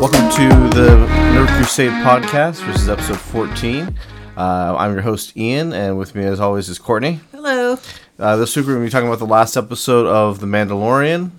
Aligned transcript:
Welcome 0.00 0.30
to 0.32 0.48
the 0.74 1.06
Nerd 1.32 1.48
Crusade 1.56 1.90
podcast, 2.02 2.66
This 2.66 2.82
is 2.82 2.88
episode 2.88 3.18
14. 3.18 3.96
Uh, 4.36 4.76
I'm 4.78 4.92
your 4.92 5.02
host, 5.02 5.36
Ian, 5.36 5.72
and 5.72 5.96
with 5.96 6.14
me, 6.14 6.24
as 6.24 6.40
always, 6.40 6.68
is 6.68 6.78
Courtney. 6.78 7.20
Hello. 7.30 7.78
Uh, 8.18 8.36
this 8.36 8.54
week, 8.56 8.66
we're 8.66 8.74
going 8.74 8.84
to 8.84 8.88
be 8.88 8.92
talking 8.92 9.08
about 9.08 9.18
the 9.18 9.26
last 9.26 9.56
episode 9.56 10.06
of 10.06 10.40
The 10.40 10.46
Mandalorian 10.46 11.30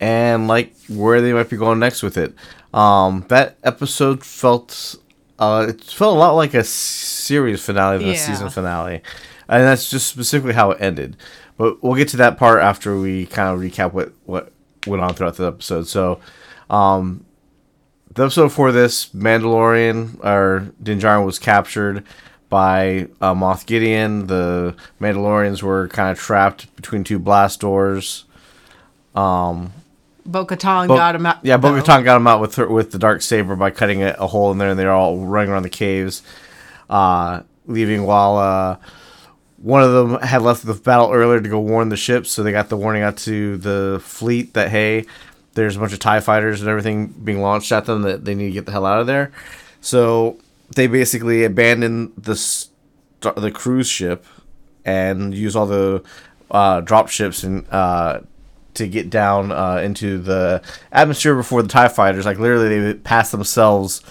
and 0.00 0.48
like 0.48 0.74
where 0.88 1.20
they 1.20 1.32
might 1.32 1.48
be 1.50 1.56
going 1.56 1.78
next 1.78 2.02
with 2.02 2.16
it. 2.16 2.34
Um, 2.72 3.24
that 3.28 3.56
episode 3.64 4.24
felt 4.24 4.96
uh, 5.38 5.66
it 5.68 5.84
felt 5.84 6.16
a 6.16 6.18
lot 6.18 6.32
like 6.32 6.54
a 6.54 6.64
series 6.64 7.64
finale 7.64 7.98
than 7.98 8.08
a 8.08 8.16
season 8.16 8.50
finale, 8.50 9.02
and 9.48 9.64
that's 9.64 9.88
just 9.88 10.08
specifically 10.08 10.54
how 10.54 10.72
it 10.72 10.80
ended. 10.80 11.16
But 11.56 11.82
we'll 11.82 11.94
get 11.94 12.08
to 12.08 12.16
that 12.18 12.38
part 12.38 12.62
after 12.62 12.98
we 12.98 13.26
kind 13.26 13.54
of 13.54 13.60
recap 13.60 13.92
what 13.92 14.12
what 14.24 14.52
went 14.86 15.02
on 15.02 15.14
throughout 15.14 15.36
the 15.36 15.46
episode. 15.46 15.86
So, 15.86 16.20
um, 16.70 17.24
the 18.14 18.24
episode 18.24 18.52
for 18.52 18.72
this, 18.72 19.06
Mandalorian 19.10 20.24
or 20.24 20.72
Din 20.82 20.98
Djarin 20.98 21.24
was 21.24 21.38
captured 21.38 22.04
by 22.48 23.08
uh, 23.20 23.34
Moff 23.34 23.66
Gideon. 23.66 24.26
The 24.26 24.74
Mandalorians 25.00 25.62
were 25.62 25.88
kind 25.88 26.10
of 26.10 26.18
trapped 26.18 26.74
between 26.76 27.04
two 27.04 27.18
blast 27.18 27.60
doors. 27.60 28.24
Bo 30.28 30.44
Katan 30.44 30.88
Bo- 30.88 30.96
got 30.96 31.14
him 31.14 31.24
out. 31.24 31.38
Yeah, 31.42 31.56
Bo. 31.56 31.72
Katan 31.72 32.04
got 32.04 32.16
him 32.18 32.26
out 32.26 32.40
with 32.40 32.54
her, 32.56 32.68
with 32.68 32.92
the 32.92 32.98
dark 32.98 33.22
saber 33.22 33.56
by 33.56 33.70
cutting 33.70 34.02
a, 34.02 34.14
a 34.18 34.26
hole 34.26 34.52
in 34.52 34.58
there, 34.58 34.68
and 34.68 34.78
they're 34.78 34.92
all 34.92 35.16
running 35.24 35.50
around 35.50 35.62
the 35.62 35.70
caves, 35.70 36.22
uh, 36.90 37.40
leaving 37.66 38.04
while 38.04 38.36
uh, 38.36 38.76
one 39.56 39.82
of 39.82 39.92
them 39.92 40.20
had 40.20 40.42
left 40.42 40.66
the 40.66 40.74
battle 40.74 41.10
earlier 41.10 41.40
to 41.40 41.48
go 41.48 41.58
warn 41.58 41.88
the 41.88 41.96
ships. 41.96 42.30
So 42.30 42.42
they 42.42 42.52
got 42.52 42.68
the 42.68 42.76
warning 42.76 43.02
out 43.02 43.16
to 43.18 43.56
the 43.56 44.00
fleet 44.04 44.52
that 44.52 44.70
hey, 44.70 45.06
there's 45.54 45.76
a 45.76 45.80
bunch 45.80 45.94
of 45.94 45.98
Tie 45.98 46.20
fighters 46.20 46.60
and 46.60 46.68
everything 46.68 47.06
being 47.06 47.40
launched 47.40 47.72
at 47.72 47.86
them 47.86 48.02
that 48.02 48.24
they 48.26 48.34
need 48.34 48.48
to 48.48 48.52
get 48.52 48.66
the 48.66 48.72
hell 48.72 48.86
out 48.86 49.00
of 49.00 49.06
there. 49.06 49.32
So 49.80 50.38
they 50.74 50.86
basically 50.88 51.44
abandon 51.44 52.12
the 52.18 52.36
st- 52.36 52.72
the 53.36 53.50
cruise 53.50 53.88
ship 53.88 54.26
and 54.84 55.34
use 55.34 55.56
all 55.56 55.66
the 55.66 56.02
uh, 56.50 56.80
drop 56.82 57.08
ships 57.08 57.42
and 57.42 57.66
uh, 57.70 58.20
to 58.78 58.88
get 58.88 59.10
down 59.10 59.52
uh, 59.52 59.76
into 59.76 60.18
the 60.18 60.62
atmosphere 60.90 61.36
before 61.36 61.62
the 61.62 61.68
Tie 61.68 61.88
fighters. 61.88 62.24
Like 62.24 62.38
literally, 62.38 62.80
they 62.80 62.94
pass 62.94 63.30
themselves, 63.30 64.02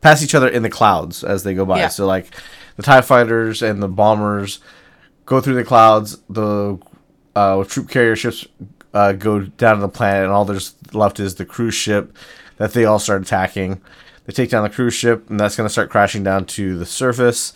pass 0.00 0.22
each 0.22 0.34
other 0.34 0.48
in 0.48 0.62
the 0.62 0.70
clouds 0.70 1.22
as 1.22 1.44
they 1.44 1.54
go 1.54 1.64
by. 1.64 1.78
Yeah. 1.78 1.88
So 1.88 2.06
like 2.06 2.34
the 2.76 2.82
Tie 2.82 3.02
fighters 3.02 3.62
and 3.62 3.82
the 3.82 3.88
bombers 3.88 4.58
go 5.26 5.40
through 5.40 5.54
the 5.54 5.64
clouds. 5.64 6.18
The 6.28 6.78
uh, 7.36 7.64
troop 7.64 7.88
carrier 7.88 8.16
ships 8.16 8.46
uh, 8.94 9.12
go 9.12 9.40
down 9.40 9.76
to 9.76 9.80
the 9.82 9.88
planet, 9.88 10.24
and 10.24 10.32
all 10.32 10.44
there's 10.44 10.74
left 10.92 11.20
is 11.20 11.36
the 11.36 11.44
cruise 11.44 11.74
ship 11.74 12.16
that 12.56 12.72
they 12.72 12.84
all 12.84 12.98
start 12.98 13.22
attacking. 13.22 13.80
They 14.24 14.32
take 14.32 14.50
down 14.50 14.62
the 14.62 14.70
cruise 14.70 14.94
ship, 14.94 15.28
and 15.30 15.40
that's 15.40 15.56
going 15.56 15.66
to 15.66 15.72
start 15.72 15.90
crashing 15.90 16.22
down 16.22 16.44
to 16.46 16.78
the 16.78 16.86
surface, 16.86 17.52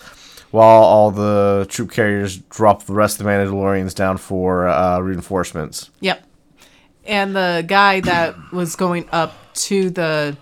while 0.51 0.83
all 0.83 1.11
the 1.11 1.67
troop 1.69 1.92
carriers 1.92 2.39
drop 2.39 2.84
the 2.84 2.95
rest 2.95 3.20
of 3.20 3.25
the 3.25 3.30
Mandalorians 3.30 3.95
down 3.95 4.17
for 4.17 4.67
uh, 4.67 4.98
reinforcements. 4.98 5.91
Yep. 6.01 6.25
And 7.06 7.34
the 7.36 7.64
guy 7.66 8.00
that 8.00 8.34
was 8.52 8.76
going 8.76 9.08
up 9.12 9.34
to 9.54 9.90
the 9.90 10.36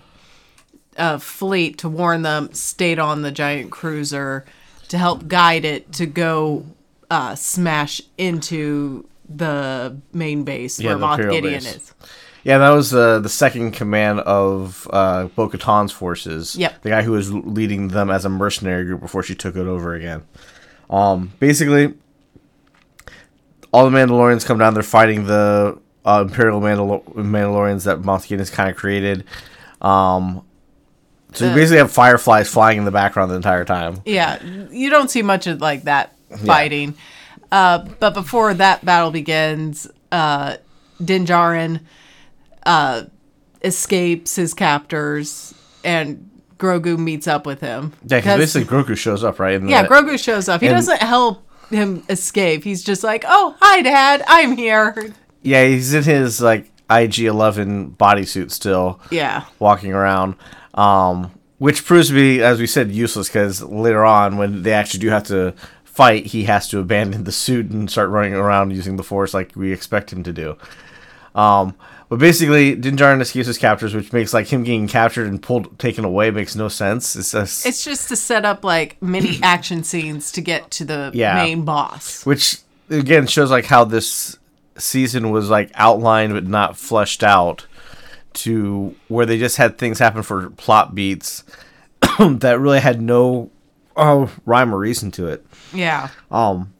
uh, 0.97 1.17
fleet 1.17 1.79
to 1.79 1.89
warn 1.89 2.21
them 2.21 2.53
stayed 2.53 2.99
on 2.99 3.21
the 3.21 3.31
giant 3.31 3.71
cruiser 3.71 4.45
to 4.87 4.97
help 4.97 5.27
guide 5.27 5.65
it 5.65 5.91
to 5.93 6.05
go 6.05 6.65
uh, 7.09 7.35
smash 7.35 8.01
into 8.17 9.07
the 9.27 9.97
main 10.13 10.43
base 10.43 10.79
Yeah, 10.79 10.95
where 10.95 10.97
the 10.99 11.05
Moff 11.05 11.31
Gideon 11.31 11.63
base. 11.63 11.75
is. 11.75 11.93
Yeah, 12.43 12.59
that 12.59 12.69
was 12.69 12.93
uh, 12.93 13.19
the 13.19 13.29
second 13.29 13.71
command 13.71 14.19
of 14.19 14.87
uh, 14.93 15.25
Bo 15.35 15.49
Katan's 15.49 15.91
forces. 15.91 16.55
Yep. 16.55 16.83
The 16.83 16.89
guy 16.89 17.01
who 17.01 17.11
was 17.11 17.33
leading 17.33 17.87
them 17.87 18.11
as 18.11 18.23
a 18.23 18.29
mercenary 18.29 18.85
group 18.85 19.01
before 19.01 19.23
she 19.23 19.33
took 19.33 19.55
it 19.55 19.65
over 19.65 19.95
again. 19.95 20.23
Um, 20.87 21.33
basically, 21.39 21.95
all 23.73 23.89
the 23.89 23.97
Mandalorians 23.97 24.45
come 24.45 24.59
down. 24.59 24.75
They're 24.75 24.83
fighting 24.83 25.25
the 25.25 25.79
uh, 26.05 26.23
Imperial 26.27 26.61
Mandal- 26.61 27.03
Mandalorians 27.15 27.85
that 27.85 27.99
Moff 27.99 28.23
Gideon 28.23 28.39
has 28.39 28.49
kind 28.49 28.69
of 28.69 28.75
created. 28.77 29.23
Um, 29.81 30.43
so 31.33 31.49
you 31.49 31.53
basically 31.55 31.77
have 31.79 31.91
fireflies 31.91 32.49
flying 32.49 32.77
in 32.77 32.85
the 32.85 32.91
background 32.91 33.29
the 33.31 33.35
entire 33.35 33.65
time. 33.65 34.01
Yeah, 34.05 34.41
you 34.71 34.89
don't 34.89 35.09
see 35.11 35.21
much 35.21 35.47
of 35.47 35.59
like 35.59 35.83
that 35.83 36.15
fighting. 36.45 36.93
Uh, 37.51 37.79
but 37.99 38.13
before 38.13 38.53
that 38.53 38.83
battle 38.85 39.11
begins, 39.11 39.87
uh, 40.11 40.55
Din 41.03 41.25
Djarin 41.25 41.81
uh, 42.65 43.03
escapes 43.63 44.35
his 44.35 44.53
captors, 44.53 45.53
and 45.83 46.29
Grogu 46.57 46.97
meets 46.97 47.27
up 47.27 47.45
with 47.45 47.59
him. 47.59 47.93
Yeah, 48.05 48.19
because 48.19 48.23
'Cause- 48.23 48.39
basically 48.53 48.77
Grogu 48.77 48.97
shows 48.97 49.23
up, 49.23 49.39
right? 49.39 49.55
in 49.55 49.67
yeah, 49.67 49.81
the- 49.83 49.89
Grogu 49.89 50.17
shows 50.21 50.47
up. 50.47 50.61
He 50.61 50.67
doesn't 50.69 51.01
help 51.01 51.43
him 51.69 52.03
escape. 52.09 52.63
He's 52.63 52.83
just 52.83 53.03
like, 53.03 53.25
"Oh, 53.27 53.55
hi, 53.59 53.81
Dad, 53.81 54.23
I'm 54.27 54.55
here." 54.55 55.13
Yeah, 55.45 55.65
he's 55.65 55.93
in 55.93 56.03
his 56.03 56.41
like 56.41 56.71
IG 56.89 57.19
Eleven 57.19 57.91
bodysuit 57.91 58.51
still. 58.51 58.99
Yeah, 59.11 59.45
walking 59.59 59.93
around, 59.93 60.35
um, 60.73 61.31
which 61.57 61.85
proves 61.85 62.09
to 62.09 62.13
be, 62.13 62.41
as 62.41 62.59
we 62.59 62.67
said, 62.67 62.91
useless 62.91 63.27
because 63.29 63.61
later 63.61 64.03
on, 64.05 64.37
when 64.37 64.63
they 64.63 64.73
actually 64.73 64.99
do 65.01 65.09
have 65.09 65.23
to 65.25 65.53
fight, 65.83 66.25
he 66.27 66.43
has 66.43 66.67
to 66.69 66.79
abandon 66.79 67.23
the 67.23 67.31
suit 67.31 67.69
and 67.71 67.89
start 67.89 68.09
running 68.09 68.33
around 68.33 68.71
using 68.71 68.97
the 68.97 69.03
force 69.03 69.33
like 69.33 69.53
we 69.55 69.71
expect 69.71 70.11
him 70.11 70.23
to 70.23 70.33
do. 70.33 70.57
Um, 71.33 71.75
but 72.07 72.19
basically, 72.19 72.75
Din 72.75 72.95
Djarin 72.97 73.19
escapes 73.21 73.47
his 73.47 73.57
captors, 73.57 73.95
which 73.95 74.13
makes 74.13 74.33
like 74.33 74.47
him 74.47 74.63
getting 74.63 74.87
captured 74.87 75.27
and 75.27 75.41
pulled, 75.41 75.77
taken 75.79 76.05
away 76.05 76.29
makes 76.31 76.55
no 76.55 76.67
sense. 76.67 77.15
It's 77.15 77.31
just, 77.31 77.65
it's 77.65 77.83
just 77.83 78.09
to 78.09 78.15
set 78.15 78.45
up 78.45 78.63
like 78.63 79.01
mini 79.01 79.39
action 79.43 79.83
scenes 79.83 80.31
to 80.33 80.41
get 80.41 80.69
to 80.71 80.85
the 80.85 81.11
Yeah. 81.13 81.35
main 81.35 81.65
boss. 81.65 82.25
which 82.25 82.57
again 82.89 83.25
shows 83.25 83.49
like 83.49 83.65
how 83.65 83.83
this 83.85 84.37
season 84.77 85.31
was 85.31 85.49
like 85.49 85.71
outlined 85.75 86.33
but 86.33 86.45
not 86.45 86.77
fleshed 86.77 87.23
out 87.23 87.65
to 88.33 88.95
where 89.07 89.25
they 89.25 89.37
just 89.37 89.57
had 89.57 89.77
things 89.77 89.99
happen 89.99 90.21
for 90.21 90.49
plot 90.51 90.93
beats 90.93 91.43
that 92.19 92.59
really 92.59 92.79
had 92.81 93.01
no 93.01 93.49
uh, 93.95 94.27
rhyme 94.45 94.73
or 94.75 94.77
reason 94.79 95.09
to 95.11 95.27
it. 95.27 95.45
Yeah, 95.73 96.09
Um, 96.29 96.73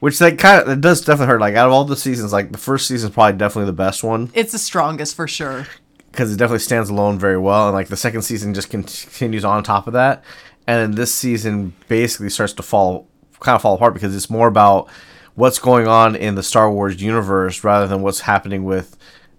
which 0.00 0.18
that 0.18 0.38
kind 0.38 0.62
of 0.62 0.68
it 0.68 0.80
does 0.80 1.00
definitely 1.00 1.26
hurt. 1.26 1.40
Like 1.40 1.54
out 1.54 1.66
of 1.66 1.72
all 1.72 1.84
the 1.84 1.96
seasons, 1.96 2.32
like 2.32 2.52
the 2.52 2.58
first 2.58 2.86
season 2.86 3.10
is 3.10 3.14
probably 3.14 3.36
definitely 3.38 3.66
the 3.66 3.72
best 3.76 4.02
one 4.04 4.30
it's 4.34 4.52
the 4.52 4.58
strongest 4.58 5.14
for 5.16 5.26
sure. 5.28 5.66
because 6.10 6.32
it 6.32 6.36
definitely 6.38 6.60
stands 6.60 6.88
alone 6.88 7.18
very 7.18 7.38
well. 7.38 7.68
And 7.68 7.74
like 7.74 7.88
the 7.88 7.96
second 7.96 8.22
season 8.22 8.54
just 8.54 8.70
continues 8.70 9.44
on 9.44 9.62
top 9.62 9.86
of 9.86 9.92
that, 9.92 10.24
and 10.66 10.80
then 10.80 10.90
this 10.96 11.14
season 11.14 11.74
basically 11.88 12.30
starts 12.30 12.52
to 12.54 12.62
fall 12.62 13.06
kind 13.40 13.54
of 13.56 13.62
fall 13.62 13.74
apart 13.74 13.92
because 13.94 14.16
it's 14.16 14.30
more 14.30 14.48
about 14.48 14.88
what's 15.36 15.58
going 15.58 15.86
on 15.86 16.16
in 16.16 16.34
the 16.34 16.42
Star 16.42 16.70
Wars 16.70 17.00
universe 17.00 17.62
rather 17.62 17.86
than 17.86 18.02
what's 18.02 18.20
happening 18.20 18.64
with 18.64 18.96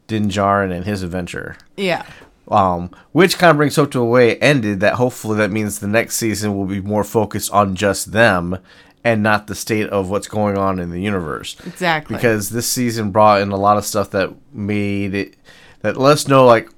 Din 0.08 0.30
Djarin 0.30 0.72
and 0.72 0.86
his 0.86 1.04
adventure. 1.04 1.58
Yeah. 1.76 2.06
Um, 2.48 2.92
which 3.12 3.38
kind 3.38 3.52
of 3.52 3.58
brings 3.58 3.76
hope 3.76 3.92
to 3.92 4.00
a 4.00 4.06
way 4.06 4.32
it 4.32 4.40
ended. 4.42 4.80
That 4.80 4.94
hopefully 4.94 5.38
that 5.38 5.52
means 5.52 5.80
the 5.80 5.88
next 5.88 6.16
season 6.16 6.56
will 6.56 6.66
be 6.66 6.80
more 6.80 7.04
focused 7.04 7.52
on 7.52 7.76
just 7.76 8.14
them 8.14 8.60
and 9.04 9.22
not 9.22 9.48
the 9.48 9.56
state 9.56 9.88
of 9.90 10.10
what's 10.10 10.28
going 10.28 10.58
on 10.58 10.80
in 10.80 10.92
the 10.92 11.02
universe. 11.02 11.58
Exactly. 11.66 12.16
Because 12.16 12.52
this 12.52 12.70
season 12.70 13.12
brought 13.12 13.42
in 13.42 13.52
a 13.52 13.58
lot 13.58 13.78
of 13.78 13.86
stuff 13.86 14.12
that 14.12 14.34
made 14.54 15.14
it 15.14 15.36
that 15.82 15.98
let 15.98 16.14
us 16.14 16.28
know 16.28 16.46
like 16.46 16.70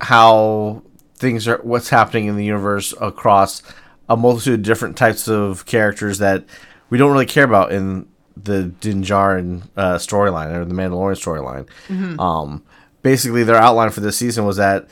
how 0.00 0.82
things 1.16 1.48
are 1.48 1.60
what's 1.62 1.88
happening 1.88 2.26
in 2.26 2.36
the 2.36 2.44
universe 2.44 2.94
across 3.00 3.62
a 4.08 4.16
multitude 4.16 4.60
of 4.60 4.62
different 4.62 4.96
types 4.96 5.28
of 5.28 5.66
characters 5.66 6.18
that 6.18 6.44
we 6.90 6.98
don't 6.98 7.12
really 7.12 7.26
care 7.26 7.44
about 7.44 7.72
in 7.72 8.06
the 8.44 8.64
Din 8.64 9.02
Djarin 9.02 9.62
uh, 9.76 9.96
storyline 9.96 10.54
or 10.54 10.64
the 10.64 10.74
Mandalorian 10.74 11.16
storyline. 11.16 12.18
Um, 12.18 12.62
basically, 13.02 13.44
their 13.44 13.56
outline 13.56 13.90
for 13.90 14.00
this 14.00 14.16
season 14.16 14.44
was 14.44 14.56
that 14.56 14.88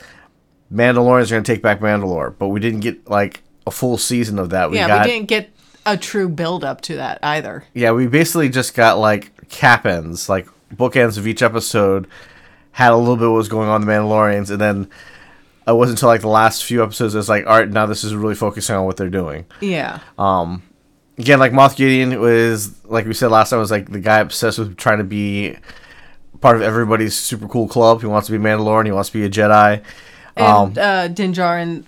Mandalorians 0.73 1.27
are 1.27 1.35
going 1.35 1.43
to 1.43 1.53
take 1.53 1.61
back 1.61 1.79
Mandalore, 1.79 2.35
but 2.37 2.49
we 2.49 2.59
didn't 2.59 2.81
get 2.81 3.09
like 3.09 3.41
a 3.65 3.71
full 3.71 3.97
season 3.97 4.39
of 4.39 4.49
that. 4.51 4.69
We 4.69 4.77
yeah, 4.77 4.87
got 4.87 5.05
we 5.05 5.11
didn't 5.11 5.27
get 5.27 5.49
a 5.85 5.97
true 5.97 6.27
build 6.29 6.63
up 6.63 6.81
to 6.81 6.95
that 6.97 7.19
either. 7.23 7.63
yeah, 7.73 7.91
we 7.91 8.07
basically 8.07 8.49
just 8.49 8.75
got 8.75 8.97
like 8.97 9.47
cap 9.49 9.85
ends, 9.85 10.27
like 10.27 10.47
bookends 10.75 11.17
of 11.17 11.27
each 11.27 11.41
episode 11.41 12.07
had 12.71 12.91
a 12.91 12.97
little 12.97 13.15
bit 13.15 13.25
of 13.25 13.31
what 13.31 13.37
was 13.37 13.49
going 13.49 13.69
on 13.69 13.81
in 13.81 13.87
the 13.87 13.91
Mandalorians, 13.93 14.51
and 14.51 14.61
then 14.61 14.89
it 15.67 15.75
wasn't 15.75 15.97
until 15.97 16.09
like 16.09 16.21
the 16.21 16.27
last 16.27 16.63
few 16.63 16.83
episodes 16.83 17.15
it's 17.15 17.27
like, 17.27 17.45
all 17.47 17.57
right, 17.57 17.69
now 17.69 17.85
this 17.85 18.03
is 18.03 18.13
really 18.13 18.35
focusing 18.35 18.75
on 18.75 18.85
what 18.85 18.97
they're 18.97 19.09
doing. 19.09 19.45
Yeah. 19.61 19.99
Again, 21.17 21.39
like 21.39 21.51
Moff 21.51 21.75
Gideon 21.75 22.19
was 22.19 22.83
like 22.85 23.05
we 23.05 23.13
said 23.13 23.31
last 23.31 23.49
time 23.49 23.59
was 23.59 23.71
like 23.71 23.91
the 23.91 23.99
guy 23.99 24.19
obsessed 24.19 24.59
with 24.59 24.77
trying 24.77 24.99
to 24.99 25.03
be 25.03 25.57
part 26.41 26.55
of 26.55 26.61
everybody's 26.61 27.15
super 27.15 27.47
cool 27.47 27.67
club. 27.67 28.01
He 28.01 28.07
wants 28.07 28.27
to 28.27 28.31
be 28.31 28.43
Mandalorian. 28.43 28.85
He 28.85 28.91
wants 28.91 29.09
to 29.09 29.13
be 29.13 29.25
a 29.25 29.29
Jedi. 29.29 29.79
Um, 30.37 30.67
And 30.69 30.77
uh, 30.77 31.07
Din 31.07 31.33
Djarin 31.33 31.83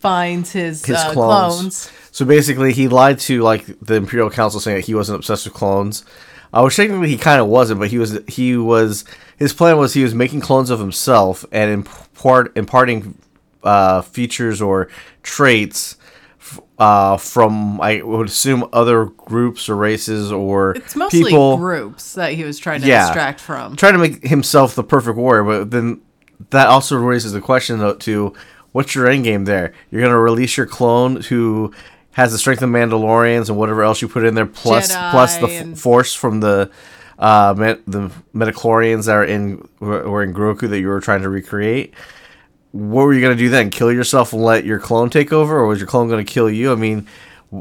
finds 0.00 0.52
his, 0.52 0.84
his 0.84 0.96
uh, 0.96 1.12
clones. 1.12 1.54
clones. 1.56 1.92
So 2.10 2.26
basically, 2.26 2.72
he 2.74 2.88
lied 2.88 3.18
to 3.20 3.40
like 3.40 3.64
the 3.80 3.94
Imperial 3.94 4.30
Council, 4.30 4.60
saying 4.60 4.76
that 4.76 4.84
he 4.86 4.94
wasn't 4.94 5.16
obsessed 5.16 5.46
with 5.46 5.54
clones. 5.54 6.04
Uh, 6.52 6.62
which 6.62 6.76
technically 6.76 7.08
he 7.08 7.16
kind 7.16 7.40
of 7.40 7.48
wasn't, 7.48 7.80
but 7.80 7.88
he 7.88 7.98
was. 7.98 8.20
He 8.28 8.56
was. 8.56 9.04
His 9.38 9.52
plan 9.52 9.76
was 9.76 9.94
he 9.94 10.04
was 10.04 10.14
making 10.14 10.40
clones 10.40 10.70
of 10.70 10.78
himself 10.78 11.44
and 11.50 11.70
impart 11.70 12.56
imparting 12.56 13.18
uh, 13.64 14.02
features 14.02 14.62
or 14.62 14.88
traits 15.24 15.96
uh, 16.78 17.16
from 17.16 17.80
I 17.80 18.02
would 18.02 18.28
assume 18.28 18.68
other 18.72 19.06
groups 19.06 19.68
or 19.68 19.76
races 19.76 20.30
or 20.32 20.72
It's 20.72 20.96
mostly 20.96 21.24
people 21.24 21.56
groups 21.56 22.14
that 22.14 22.32
he 22.32 22.44
was 22.44 22.58
trying 22.58 22.80
to 22.82 22.86
Yeah. 22.86 23.06
distract 23.06 23.40
from. 23.40 23.76
trying 23.76 23.92
to 23.94 23.98
make 23.98 24.26
himself 24.26 24.74
the 24.74 24.84
perfect 24.84 25.16
warrior. 25.16 25.44
But 25.44 25.70
then 25.70 26.00
that 26.50 26.66
also 26.68 26.96
raises 26.96 27.32
the 27.32 27.40
question 27.40 27.78
though, 27.78 27.94
to 27.94 28.32
what's 28.72 28.94
your 28.94 29.06
end 29.06 29.24
game 29.24 29.44
there? 29.44 29.72
You're 29.90 30.02
gonna 30.02 30.18
release 30.18 30.56
your 30.56 30.66
clone 30.66 31.16
who 31.22 31.72
has 32.12 32.32
the 32.32 32.38
strength 32.38 32.62
of 32.62 32.70
Mandalorians 32.70 33.48
and 33.48 33.56
whatever 33.58 33.82
else 33.82 34.02
you 34.02 34.08
put 34.08 34.24
in 34.24 34.34
there, 34.34 34.46
plus 34.46 34.92
Jedi 34.92 35.10
plus 35.10 35.36
the 35.38 35.46
and- 35.46 35.78
force 35.78 36.14
from 36.14 36.40
the 36.40 36.70
uh 37.18 37.54
met, 37.56 37.80
the 37.86 38.10
midi-chlorians 38.32 39.06
that 39.06 39.14
are 39.14 39.24
in 39.24 39.66
were 39.78 40.22
in 40.24 40.34
Grogu 40.34 40.68
that 40.68 40.80
you 40.80 40.88
were 40.88 41.00
trying 41.00 41.22
to 41.22 41.28
recreate. 41.28 41.94
What 42.74 43.04
were 43.04 43.14
you 43.14 43.20
gonna 43.20 43.36
do 43.36 43.48
then? 43.48 43.70
Kill 43.70 43.92
yourself 43.92 44.32
and 44.32 44.42
let 44.42 44.64
your 44.64 44.80
clone 44.80 45.08
take 45.08 45.32
over, 45.32 45.56
or 45.56 45.66
was 45.66 45.78
your 45.78 45.86
clone 45.86 46.08
gonna 46.08 46.24
kill 46.24 46.50
you? 46.50 46.72
I 46.72 46.74
mean, 46.74 47.06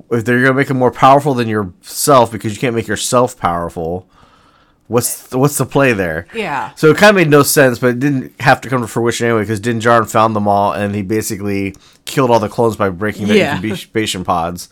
if 0.09 0.25
they're 0.25 0.41
gonna 0.41 0.55
make 0.55 0.69
him 0.71 0.77
more 0.77 0.89
powerful 0.91 1.35
than 1.35 1.47
yourself 1.47 2.31
because 2.31 2.53
you 2.55 2.59
can't 2.59 2.75
make 2.75 2.87
yourself 2.87 3.37
powerful, 3.37 4.09
what's 4.87 5.31
what's 5.31 5.59
the 5.59 5.67
play 5.67 5.93
there? 5.93 6.25
Yeah. 6.33 6.71
So 6.73 6.89
it 6.89 6.97
kind 6.97 7.11
of 7.11 7.15
made 7.15 7.29
no 7.29 7.43
sense, 7.43 7.77
but 7.77 7.91
it 7.91 7.99
didn't 7.99 8.33
have 8.41 8.59
to 8.61 8.69
come 8.69 8.81
to 8.81 8.87
fruition 8.87 9.27
anyway 9.27 9.43
because 9.43 9.59
Din 9.59 9.79
Djarin 9.79 10.09
found 10.09 10.35
them 10.35 10.47
all 10.47 10.73
and 10.73 10.95
he 10.95 11.03
basically 11.03 11.75
killed 12.05 12.31
all 12.31 12.39
the 12.39 12.49
clones 12.49 12.75
by 12.75 12.89
breaking 12.89 13.27
their 13.27 13.37
Yeah. 13.37 13.55
incubation 13.61 14.23
pods, 14.23 14.67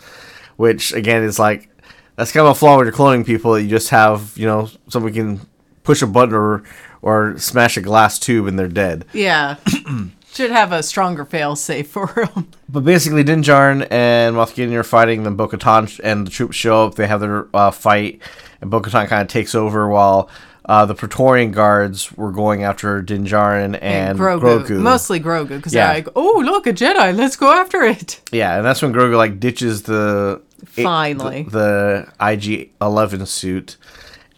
which 0.55 0.91
again 0.91 1.21
is 1.21 1.37
like 1.37 1.69
that's 2.15 2.31
kind 2.31 2.47
of 2.47 2.51
a 2.53 2.55
flaw 2.55 2.77
when 2.77 2.87
you're 2.87 2.93
cloning 2.95 3.23
people. 3.25 3.53
that 3.53 3.61
You 3.61 3.69
just 3.69 3.89
have 3.89 4.31
you 4.35 4.47
know 4.47 4.69
someone 4.89 5.13
can 5.13 5.41
push 5.83 6.01
a 6.01 6.07
button 6.07 6.33
or 6.33 6.63
or 7.03 7.37
smash 7.37 7.77
a 7.77 7.81
glass 7.81 8.17
tube 8.17 8.47
and 8.47 8.57
they're 8.57 8.67
dead. 8.67 9.05
Yeah. 9.13 9.57
Should 10.33 10.51
have 10.51 10.71
a 10.71 10.81
stronger 10.81 11.25
fail 11.25 11.55
safe 11.55 11.89
for 11.89 12.07
him. 12.35 12.47
But 12.69 12.85
basically, 12.85 13.23
Din 13.23 13.43
Djarin 13.43 13.85
and 13.91 14.35
Moff 14.35 14.55
Gideon 14.55 14.77
are 14.79 14.83
fighting. 14.83 15.23
Then 15.23 15.35
Bo-Katan 15.35 15.99
and 16.03 16.25
the 16.25 16.31
troops 16.31 16.55
show 16.55 16.85
up. 16.87 16.95
They 16.95 17.07
have 17.07 17.19
their 17.19 17.47
uh, 17.53 17.71
fight, 17.71 18.21
and 18.61 18.71
Bo-Katan 18.71 19.07
kind 19.07 19.21
of 19.21 19.27
takes 19.27 19.53
over 19.55 19.89
while 19.89 20.29
uh, 20.65 20.85
the 20.85 20.95
Praetorian 20.95 21.51
guards 21.51 22.13
were 22.13 22.31
going 22.31 22.63
after 22.63 23.01
Din 23.01 23.25
Djarin 23.25 23.77
and, 23.81 24.17
Grogu. 24.17 24.63
Grogu. 24.65 24.79
Mostly 24.79 25.19
Grogu, 25.19 25.49
because 25.49 25.73
Yeah. 25.73 25.87
they're 25.87 25.95
like, 25.95 26.07
oh, 26.15 26.41
look, 26.45 26.65
a 26.65 26.71
Jedi, 26.71 27.13
let's 27.15 27.35
go 27.35 27.51
after 27.51 27.81
it. 27.81 28.21
Yeah, 28.31 28.55
and 28.57 28.65
that's 28.65 28.81
when 28.81 28.93
Grogu 28.93 29.17
like 29.17 29.39
ditches 29.39 29.81
the 29.83 30.41
Finally. 30.65 31.43
the, 31.43 32.07
the 32.19 32.31
IG 32.33 32.71
Eleven 32.79 33.25
suit 33.25 33.75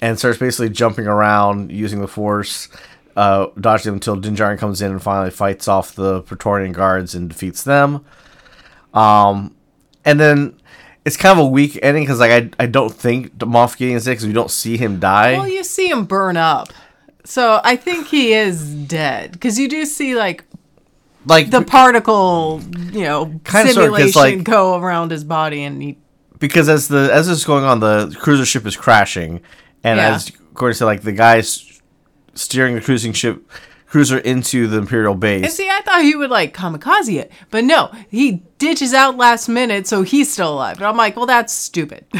and 0.02 0.18
starts 0.18 0.40
basically 0.40 0.70
jumping 0.70 1.06
around 1.08 1.72
using 1.72 2.02
the 2.02 2.08
Force, 2.08 2.68
uh, 3.16 3.48
dodging 3.60 3.86
them 3.86 3.96
until 3.96 4.16
Din 4.16 4.36
Djarin 4.36 4.58
comes 4.58 4.82
in 4.82 4.92
and 4.92 5.02
finally 5.02 5.32
fights 5.32 5.68
off 5.68 5.94
the 5.96 6.22
Praetorian 6.24 6.72
guards 6.72 7.14
and 7.16 7.30
defeats 7.30 7.64
them. 7.64 8.04
Um, 8.94 9.56
and 10.06 10.20
then 10.20 10.60
it's 11.06 11.18
kind 11.18 11.38
of 11.40 11.46
a 11.46 11.50
weak 11.50 11.78
ending 11.82 12.04
because 12.04 12.20
like 12.20 12.32
I 12.60 12.64
I 12.64 12.66
don't 12.66 12.94
think 12.94 13.36
Moff 13.38 13.78
Gideon's 13.78 14.06
dead 14.06 14.12
because 14.12 14.28
we 14.28 14.34
don't 14.34 14.52
see 14.52 14.78
him 14.78 15.00
die. 15.00 15.34
Well, 15.34 15.48
you 15.48 15.64
see 15.64 15.90
him 15.90 16.06
burn 16.06 16.38
up. 16.38 16.70
So 17.26 17.62
I 17.64 17.76
think 17.76 18.08
he 18.08 18.34
is 18.34 18.74
dead. 18.74 19.32
Because 19.32 19.58
you 19.58 19.70
do 19.70 19.86
see, 19.86 20.14
like, 20.14 20.44
like 21.26 21.52
the 21.52 21.62
particle, 21.62 22.62
you 22.92 23.04
know, 23.04 23.26
Kinda 23.46 23.72
sort 23.72 23.86
of, 23.88 23.96
'cause, 23.96 24.12
simulation 24.14 24.22
like- 24.40 24.44
go 24.44 24.78
around 24.78 25.12
his 25.12 25.24
body 25.24 25.64
and 25.64 25.82
he. 25.82 25.98
because 26.40 26.68
as 26.68 26.90
the 26.90 27.10
as 27.14 27.28
this 27.28 27.38
is 27.38 27.46
going 27.46 27.64
on, 27.64 27.80
the 27.80 28.14
cruiser 28.20 28.46
ship 28.46 28.66
is 28.68 28.76
crashing, 28.76 29.40
and 29.86 29.98
Yeah. 29.98 30.16
as 30.16 30.32
Gordon 30.54 30.76
said, 30.76 30.86
like 30.86 31.02
the 31.04 31.14
guys 31.14 31.73
steering 32.34 32.76
the 32.76 32.82
cruising 32.82 33.14
ship 33.14 33.50
cruiser 33.88 34.18
into 34.18 34.68
the 34.68 34.78
Imperial 34.78 35.14
base. 35.14 35.44
And 35.44 35.52
see, 35.52 35.70
I 35.70 35.82
thought 35.82 36.02
he 36.02 36.16
would, 36.16 36.32
like, 36.32 36.54
kamikaze 36.56 37.16
it. 37.16 37.32
But 37.52 37.64
no, 37.64 37.92
he 38.10 38.42
ditches 38.58 38.92
out 38.94 39.18
last 39.18 39.48
minute, 39.48 39.86
so 39.86 40.02
he's 40.02 40.32
still 40.34 40.54
alive. 40.54 40.78
And 40.78 40.86
I'm 40.88 40.98
like, 40.98 41.16
well, 41.16 41.28
that's 41.28 41.54
stupid. 41.54 42.06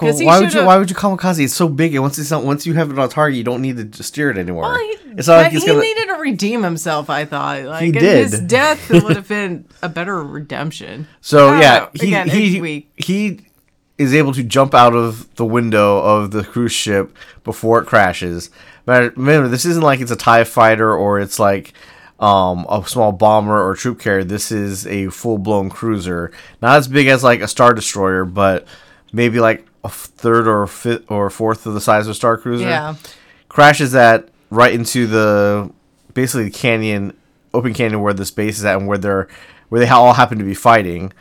Well, 0.00 0.16
why 0.18 0.38
would 0.38 0.52
you 0.52 0.64
why 0.64 0.76
would 0.76 0.90
you 0.90 0.94
kamikaze? 0.94 1.42
It's 1.42 1.54
so 1.54 1.68
big, 1.68 1.94
and 1.94 2.02
once 2.02 2.18
it's 2.18 2.30
not, 2.30 2.44
once 2.44 2.66
you 2.66 2.74
have 2.74 2.90
it 2.92 2.98
on 2.98 3.08
target, 3.08 3.36
you 3.36 3.42
don't 3.42 3.62
need 3.62 3.92
to 3.94 4.02
steer 4.02 4.30
it 4.30 4.38
anymore. 4.38 4.62
Well, 4.62 4.78
he, 4.78 4.96
it's 5.16 5.26
not 5.26 5.38
like 5.38 5.50
he's 5.52 5.62
he 5.62 5.68
gonna. 5.68 5.80
needed 5.80 6.06
to 6.06 6.12
redeem 6.14 6.62
himself. 6.62 7.10
I 7.10 7.24
thought, 7.24 7.62
like, 7.64 7.82
He 7.82 7.90
did. 7.90 8.30
his 8.30 8.40
death 8.40 8.90
would 8.90 9.16
have 9.16 9.26
been 9.28 9.64
a 9.82 9.88
better 9.88 10.22
redemption. 10.22 11.08
So 11.20 11.58
yeah, 11.58 11.88
he 11.94 12.08
Again, 12.08 12.28
he 12.28 12.86
he 12.96 13.40
is 13.96 14.14
able 14.14 14.32
to 14.34 14.44
jump 14.44 14.74
out 14.74 14.94
of 14.94 15.34
the 15.34 15.44
window 15.44 15.98
of 15.98 16.30
the 16.30 16.44
cruise 16.44 16.70
ship 16.70 17.16
before 17.42 17.80
it 17.80 17.86
crashes. 17.86 18.50
But 18.88 19.18
remember, 19.18 19.48
this 19.48 19.66
isn't 19.66 19.82
like 19.82 20.00
it's 20.00 20.10
a 20.10 20.16
Tie 20.16 20.44
fighter 20.44 20.96
or 20.96 21.20
it's 21.20 21.38
like 21.38 21.74
um, 22.18 22.64
a 22.70 22.82
small 22.86 23.12
bomber 23.12 23.62
or 23.62 23.74
troop 23.74 24.00
carrier. 24.00 24.24
This 24.24 24.50
is 24.50 24.86
a 24.86 25.10
full 25.10 25.36
blown 25.36 25.68
cruiser, 25.68 26.32
not 26.62 26.78
as 26.78 26.88
big 26.88 27.06
as 27.06 27.22
like 27.22 27.42
a 27.42 27.48
star 27.48 27.74
destroyer, 27.74 28.24
but 28.24 28.66
maybe 29.12 29.40
like 29.40 29.66
a 29.84 29.90
third 29.90 30.48
or 30.48 30.66
fifth 30.66 31.10
or 31.10 31.28
fourth 31.28 31.66
of 31.66 31.74
the 31.74 31.82
size 31.82 32.06
of 32.06 32.12
a 32.12 32.14
star 32.14 32.38
cruiser. 32.38 32.64
Yeah. 32.64 32.94
crashes 33.50 33.92
that 33.92 34.30
right 34.48 34.72
into 34.72 35.06
the 35.06 35.70
basically 36.14 36.44
the 36.44 36.50
canyon, 36.50 37.14
open 37.52 37.74
canyon 37.74 38.00
where 38.00 38.14
this 38.14 38.30
base 38.30 38.58
is 38.58 38.64
at, 38.64 38.78
and 38.78 38.88
where 38.88 38.96
they're 38.96 39.28
where 39.68 39.82
they 39.82 39.88
all 39.90 40.14
happen 40.14 40.38
to 40.38 40.44
be 40.44 40.54
fighting. 40.54 41.12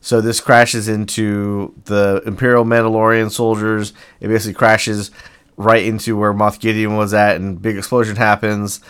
So 0.00 0.20
this 0.20 0.40
crashes 0.40 0.86
into 0.86 1.74
the 1.86 2.22
Imperial 2.24 2.64
Mandalorian 2.64 3.32
soldiers. 3.32 3.94
It 4.20 4.28
basically 4.28 4.54
crashes 4.54 5.10
right 5.56 5.84
into 5.84 6.16
where 6.16 6.32
Moff 6.32 6.60
Gideon 6.60 6.96
was 6.96 7.14
at, 7.14 7.36
and 7.36 7.60
big 7.60 7.76
explosion 7.76 8.16
happens. 8.16 8.80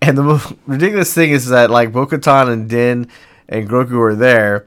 And 0.00 0.18
the 0.18 0.22
most 0.22 0.52
ridiculous 0.66 1.14
thing 1.14 1.30
is 1.30 1.48
that 1.48 1.70
like 1.70 1.92
Bo-Katan 1.92 2.52
and 2.52 2.68
Din 2.68 3.08
and 3.48 3.68
Grogu 3.68 3.98
are 4.00 4.16
there, 4.16 4.66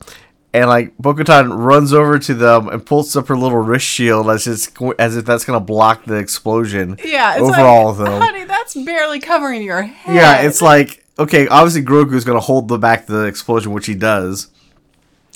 and 0.54 0.70
like 0.70 0.98
Bo-Katan 0.98 1.58
runs 1.58 1.92
over 1.92 2.18
to 2.20 2.34
them 2.34 2.70
and 2.70 2.86
pulls 2.86 3.16
up 3.18 3.28
her 3.28 3.36
little 3.36 3.58
wrist 3.58 3.86
shield 3.86 4.30
as 4.30 4.48
it's 4.48 4.72
as 4.98 5.18
if 5.18 5.26
that's 5.26 5.44
gonna 5.44 5.60
block 5.60 6.06
the 6.06 6.16
explosion 6.16 6.98
Yeah, 7.04 7.34
it's 7.34 7.42
over 7.42 7.52
like, 7.52 7.60
all 7.60 7.90
of 7.90 7.98
them. 7.98 8.22
honey, 8.22 8.46
that's 8.46 8.74
barely 8.74 9.20
covering 9.20 9.64
your 9.64 9.82
head. 9.82 10.16
Yeah, 10.16 10.42
it's 10.44 10.62
like 10.62 11.04
okay, 11.20 11.48
obviously 11.50 11.82
Grogu's 11.82 12.24
gonna 12.24 12.40
hold 12.40 12.70
the 12.70 12.78
back 12.78 13.06
the 13.06 13.26
explosion, 13.26 13.74
which 13.74 13.86
he 13.88 13.96
does. 13.96 14.48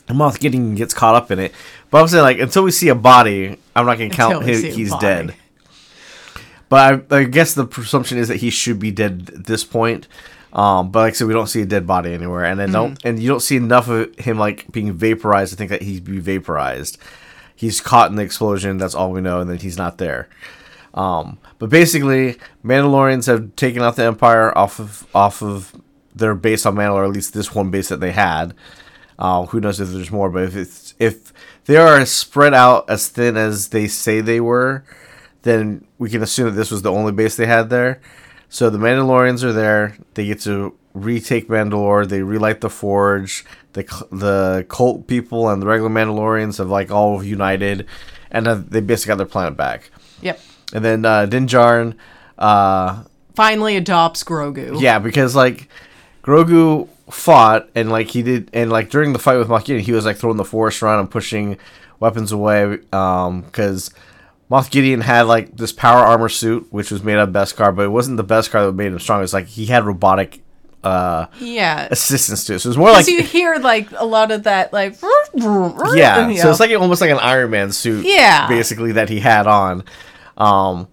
And 0.07 0.17
Moff 0.17 0.39
Gideon 0.39 0.73
gets 0.75 0.93
caught 0.93 1.15
up 1.15 1.29
in 1.29 1.39
it, 1.39 1.53
but 1.91 2.01
I'm 2.01 2.07
saying 2.07 2.23
like 2.23 2.39
until 2.39 2.63
we 2.63 2.71
see 2.71 2.87
a 2.87 2.95
body, 2.95 3.57
I'm 3.75 3.85
not 3.85 3.97
gonna 3.97 4.09
count 4.09 4.45
him, 4.45 4.63
he's 4.71 4.95
dead. 4.95 5.35
But 6.69 7.11
I, 7.11 7.17
I 7.17 7.23
guess 7.25 7.53
the 7.53 7.65
presumption 7.65 8.17
is 8.17 8.27
that 8.27 8.37
he 8.37 8.49
should 8.49 8.79
be 8.79 8.91
dead 8.91 9.31
at 9.35 9.45
this 9.45 9.63
point. 9.63 10.07
Um, 10.53 10.91
but 10.91 10.99
like 10.99 11.13
I 11.13 11.15
said, 11.15 11.27
we 11.27 11.33
don't 11.33 11.47
see 11.47 11.61
a 11.61 11.65
dead 11.65 11.85
body 11.85 12.13
anywhere, 12.13 12.45
and 12.45 12.59
then 12.59 12.71
don't, 12.71 12.99
and 13.03 13.19
you 13.19 13.27
don't 13.27 13.39
see 13.39 13.55
enough 13.55 13.87
of 13.87 14.15
him 14.17 14.39
like 14.39 14.71
being 14.71 14.93
vaporized 14.93 15.51
to 15.51 15.55
think 15.57 15.69
that 15.69 15.83
he'd 15.83 16.05
be 16.05 16.19
vaporized. 16.19 16.97
He's 17.55 17.81
caught 17.81 18.09
in 18.09 18.15
the 18.15 18.23
explosion. 18.23 18.77
That's 18.77 18.95
all 18.95 19.11
we 19.11 19.21
know, 19.21 19.41
and 19.41 19.49
then 19.49 19.57
he's 19.57 19.77
not 19.77 19.97
there. 19.97 20.27
Um, 20.93 21.37
but 21.59 21.69
basically, 21.69 22.37
Mandalorians 22.63 23.27
have 23.27 23.55
taken 23.55 23.83
out 23.83 23.95
the 23.95 24.05
Empire 24.05 24.57
off 24.57 24.79
of 24.79 25.05
off 25.13 25.43
of 25.43 25.75
their 26.15 26.35
base 26.35 26.65
on 26.65 26.75
Mandalore, 26.75 27.05
at 27.05 27.11
least 27.11 27.33
this 27.33 27.53
one 27.53 27.69
base 27.69 27.89
that 27.89 27.99
they 27.99 28.11
had. 28.11 28.53
Uh, 29.19 29.45
who 29.47 29.59
knows 29.59 29.79
if 29.79 29.89
there's 29.89 30.11
more? 30.11 30.29
But 30.29 30.43
if 30.43 30.55
it's 30.55 30.93
if 30.97 31.33
they 31.65 31.77
are 31.77 31.99
as 31.99 32.11
spread 32.11 32.53
out 32.53 32.89
as 32.89 33.07
thin 33.07 33.37
as 33.37 33.67
they 33.69 33.87
say 33.87 34.21
they 34.21 34.39
were, 34.39 34.83
then 35.43 35.85
we 35.97 36.09
can 36.09 36.21
assume 36.21 36.45
that 36.45 36.51
this 36.51 36.71
was 36.71 36.81
the 36.81 36.91
only 36.91 37.11
base 37.11 37.35
they 37.35 37.45
had 37.45 37.69
there. 37.69 38.01
So 38.49 38.69
the 38.69 38.77
Mandalorians 38.79 39.43
are 39.43 39.53
there. 39.53 39.97
They 40.15 40.25
get 40.25 40.41
to 40.41 40.75
retake 40.93 41.47
Mandalore. 41.47 42.07
They 42.07 42.21
relight 42.23 42.61
the 42.61 42.69
forge. 42.69 43.45
The 43.73 43.83
the 44.11 44.65
cult 44.67 45.05
people 45.07 45.47
and 45.49 45.61
the 45.61 45.67
regular 45.67 45.89
Mandalorians 45.89 46.57
have 46.57 46.69
like 46.69 46.89
all 46.91 47.23
united, 47.23 47.85
and 48.31 48.47
uh, 48.47 48.55
they 48.55 48.81
basically 48.81 49.11
got 49.11 49.17
their 49.17 49.27
planet 49.27 49.55
back. 49.55 49.91
Yep. 50.21 50.39
And 50.73 50.83
then 50.83 51.05
uh, 51.05 51.25
Din 51.27 51.45
Djarin, 51.47 51.95
uh, 52.37 53.03
Finally 53.35 53.77
adopts 53.77 54.23
Grogu. 54.23 54.81
yeah, 54.81 54.99
because 54.99 55.35
like 55.35 55.69
Grogu 56.23 56.89
fought 57.11 57.69
and 57.75 57.91
like 57.91 58.07
he 58.09 58.23
did, 58.23 58.49
and 58.53 58.71
like 58.71 58.89
during 58.89 59.13
the 59.13 59.19
fight 59.19 59.37
with 59.37 59.47
Moff 59.47 59.65
he 59.79 59.91
was 59.91 60.05
like 60.05 60.17
throwing 60.17 60.37
the 60.37 60.45
force 60.45 60.81
around 60.81 60.99
and 60.99 61.11
pushing 61.11 61.57
weapons 61.99 62.31
away. 62.31 62.79
Um, 62.91 63.43
Moff 64.49 64.71
Gideon 64.71 65.01
had 65.01 65.23
like 65.23 65.57
this 65.57 65.71
power 65.71 65.99
armor 65.99 66.29
suit, 66.29 66.67
which 66.71 66.89
was 66.91 67.03
made 67.03 67.17
out 67.17 67.29
of 67.29 67.33
Beskar, 67.35 67.75
but 67.75 67.83
it 67.85 67.89
wasn't 67.89 68.17
the 68.17 68.23
Beskar 68.23 68.65
that 68.65 68.73
made 68.73 68.87
him 68.91 68.99
strong. 68.99 69.21
It's 69.23 69.33
like 69.33 69.45
he 69.47 69.67
had 69.67 69.85
robotic 69.85 70.41
uh 70.83 71.27
Yeah. 71.39 71.87
assistance 71.91 72.45
to 72.45 72.53
it. 72.55 72.59
So 72.59 72.67
it 72.67 72.71
was 72.71 72.77
more 72.77 72.89
like 72.91 73.05
Because 73.05 73.19
you 73.21 73.23
hear 73.23 73.55
like 73.57 73.89
a 73.97 74.05
lot 74.05 74.31
of 74.31 74.43
that, 74.43 74.71
like 74.73 74.95
yeah. 75.33 76.33
So 76.35 76.49
it's 76.49 76.59
like 76.59 76.71
almost 76.71 77.01
like 77.01 77.11
an 77.11 77.19
Iron 77.19 77.51
Man 77.51 77.71
suit. 77.71 78.05
Yeah. 78.05 78.47
Basically 78.47 78.93
that 78.93 79.09
he 79.09 79.19
had 79.19 79.45
on. 79.47 79.83
Um, 80.37 80.87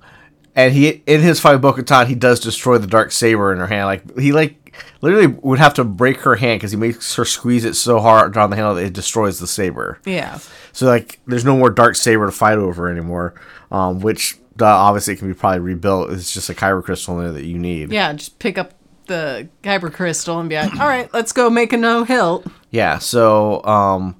and 0.54 0.72
he 0.72 1.02
in 1.06 1.20
his 1.20 1.38
fight 1.40 1.52
with 1.52 1.62
Bo-Katan, 1.62 2.06
he 2.06 2.14
does 2.14 2.40
destroy 2.40 2.78
the 2.78 2.86
dark 2.86 3.12
saber 3.12 3.52
in 3.52 3.58
her 3.58 3.66
hand. 3.66 3.86
Like 3.86 4.18
he 4.18 4.32
like 4.32 4.65
literally 5.00 5.26
would 5.26 5.58
have 5.58 5.74
to 5.74 5.84
break 5.84 6.20
her 6.20 6.36
hand 6.36 6.60
because 6.60 6.70
he 6.72 6.76
makes 6.76 7.14
her 7.14 7.24
squeeze 7.24 7.64
it 7.64 7.74
so 7.74 8.00
hard 8.00 8.36
on 8.36 8.50
the 8.50 8.56
handle 8.56 8.74
that 8.74 8.84
it 8.84 8.92
destroys 8.92 9.38
the 9.38 9.46
saber. 9.46 10.00
Yeah. 10.04 10.38
So 10.72 10.86
like, 10.86 11.20
there's 11.26 11.44
no 11.44 11.56
more 11.56 11.70
dark 11.70 11.96
saber 11.96 12.26
to 12.26 12.32
fight 12.32 12.58
over 12.58 12.88
anymore, 12.90 13.34
um, 13.70 14.00
which 14.00 14.38
uh, 14.60 14.66
obviously 14.66 15.16
can 15.16 15.28
be 15.28 15.34
probably 15.34 15.60
rebuilt. 15.60 16.10
It's 16.10 16.32
just 16.32 16.50
a 16.50 16.54
kyber 16.54 16.82
crystal 16.82 17.18
in 17.18 17.24
there 17.24 17.32
that 17.34 17.44
you 17.44 17.58
need. 17.58 17.92
Yeah, 17.92 18.12
just 18.12 18.38
pick 18.38 18.58
up 18.58 18.72
the 19.06 19.48
kyber 19.62 19.92
crystal 19.92 20.40
and 20.40 20.48
be 20.48 20.56
like, 20.56 20.78
all 20.78 20.88
right, 20.88 21.12
let's 21.14 21.32
go 21.32 21.48
make 21.48 21.72
a 21.72 21.76
no 21.76 22.04
hilt. 22.04 22.46
Yeah, 22.70 22.98
so 22.98 23.64
um, 23.64 24.16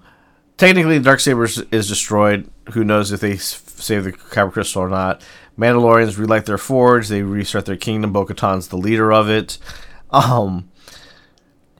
technically, 0.56 0.98
the 0.98 1.04
dark 1.04 1.20
saber 1.20 1.44
is 1.44 1.88
destroyed. 1.88 2.50
Who 2.72 2.84
knows 2.84 3.12
if 3.12 3.20
they 3.20 3.36
save 3.36 4.04
the 4.04 4.12
kyber 4.12 4.52
crystal 4.52 4.82
or 4.82 4.88
not? 4.88 5.22
Mandalorians 5.58 6.18
relight 6.18 6.46
their 6.46 6.58
forge. 6.58 7.08
They 7.08 7.22
restart 7.22 7.64
their 7.64 7.76
kingdom. 7.76 8.12
Bo-Katan's 8.12 8.68
the 8.68 8.76
leader 8.76 9.12
of 9.12 9.30
it. 9.30 9.58
Um, 10.10 10.70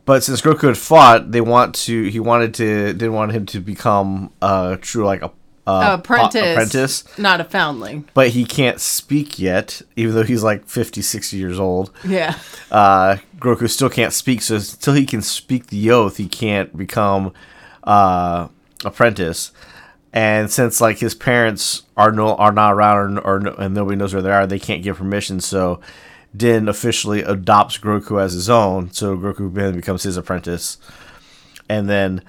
but 0.05 0.23
since 0.23 0.41
Grogu 0.41 0.69
had 0.69 0.79
fought, 0.79 1.33
they 1.33 1.41
want 1.41 1.75
to. 1.87 2.05
He 2.05 2.21
wanted 2.21 2.55
to. 2.55 2.93
Didn't 2.93 3.13
want 3.15 3.33
him 3.33 3.47
to 3.47 3.61
become 3.61 4.33
a 4.41 4.79
true 4.81 5.05
like 5.05 5.23
a. 5.23 5.31
apprentice, 5.69 6.53
apprentice, 6.53 7.19
not 7.19 7.41
a 7.41 7.45
foundling. 7.45 8.09
but 8.15 8.29
he 8.29 8.45
can't 8.45 8.81
speak 8.81 9.37
yet, 9.41 9.83
even 9.97 10.15
though 10.15 10.23
he's 10.23 10.45
like 10.45 10.65
50, 10.69 11.03
60 11.03 11.37
years 11.37 11.59
old. 11.59 11.91
Yeah. 12.05 12.39
uh, 12.71 13.17
Grogu 13.39 13.69
still 13.69 13.91
can't 13.91 14.13
speak. 14.13 14.43
So 14.43 14.55
until 14.55 14.95
he 14.95 15.05
can 15.05 15.23
speak 15.23 15.67
the 15.67 15.91
oath, 15.91 16.19
he 16.19 16.29
can't 16.29 16.77
become 16.77 17.33
uh, 17.83 18.47
apprentice. 18.85 19.51
And 20.13 20.51
since 20.53 20.81
like 20.81 20.99
his 20.99 21.17
parents 21.17 21.83
are 21.97 22.13
no 22.13 22.37
are 22.37 22.53
not 22.53 22.73
around 22.73 23.19
or, 23.19 23.23
or 23.23 23.61
and 23.61 23.75
nobody 23.75 23.97
knows 23.97 24.15
where 24.15 24.23
they 24.23 24.31
are, 24.31 24.47
they 24.47 24.61
can't 24.61 24.85
give 24.85 24.99
permission. 24.99 25.41
So 25.41 25.81
Din 26.35 26.69
officially 26.69 27.23
adopts 27.23 27.79
Grogu 27.79 28.23
as 28.23 28.33
his 28.33 28.49
own. 28.49 28.91
So 28.93 29.17
Grogu 29.17 29.53
then 29.53 29.77
becomes 29.77 30.03
his 30.03 30.17
apprentice. 30.17 30.79
And 31.69 31.89
then 31.89 32.23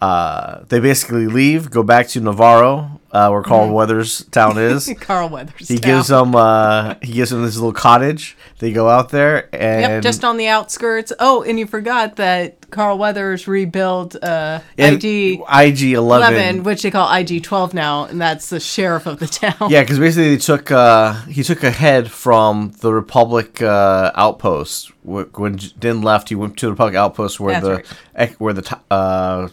uh, 0.00 0.64
they 0.68 0.80
basically 0.80 1.26
leave, 1.26 1.70
go 1.70 1.82
back 1.82 2.08
to 2.08 2.20
Nevarro, 2.20 3.00
uh, 3.10 3.28
where 3.30 3.42
Carl 3.42 3.70
Weathers 3.72 4.24
town 4.26 4.58
is. 4.58 4.92
Carl 5.00 5.28
Weathers. 5.28 5.66
He 5.66 5.78
gives 5.78 6.08
them 6.08 6.34
uh, 6.34 6.94
he 7.02 7.12
gives 7.12 7.30
them 7.30 7.42
this 7.42 7.56
little 7.56 7.72
cottage. 7.72 8.36
They 8.58 8.72
go 8.72 8.88
out 8.88 9.08
there 9.10 9.48
and 9.54 9.82
Yep, 9.82 10.02
just 10.02 10.24
on 10.24 10.36
the 10.36 10.46
outskirts. 10.48 11.12
Oh, 11.18 11.42
and 11.42 11.58
you 11.58 11.66
forgot 11.66 12.16
that 12.16 12.70
Carl 12.70 12.98
Weathers 12.98 13.48
rebuilt 13.48 14.14
uh, 14.22 14.60
ID 14.78 15.42
IG 15.50 15.82
11. 15.94 16.34
11, 16.34 16.62
which 16.64 16.82
they 16.82 16.90
call 16.90 17.12
IG 17.12 17.42
12 17.42 17.72
now, 17.74 18.04
and 18.04 18.20
that's 18.20 18.50
the 18.50 18.60
sheriff 18.60 19.06
of 19.06 19.18
the 19.18 19.26
town. 19.26 19.70
Yeah, 19.70 19.82
because 19.82 19.98
basically 19.98 20.30
they 20.30 20.36
took 20.36 20.70
uh, 20.70 21.14
he 21.24 21.42
took 21.42 21.62
a 21.64 21.70
head 21.70 22.10
from 22.10 22.72
the 22.80 22.92
Republic 22.92 23.62
uh, 23.62 24.12
outpost. 24.14 24.92
When 25.02 25.56
Din 25.56 26.02
left, 26.02 26.28
he 26.28 26.34
went 26.34 26.58
to 26.58 26.66
the 26.66 26.72
Republic 26.72 26.94
outpost 26.94 27.40
where 27.40 27.58
That's 27.58 27.64
the 27.88 27.96
right. 28.18 28.30
where 28.40 28.52
the 28.52 28.78
uh, 28.90 29.48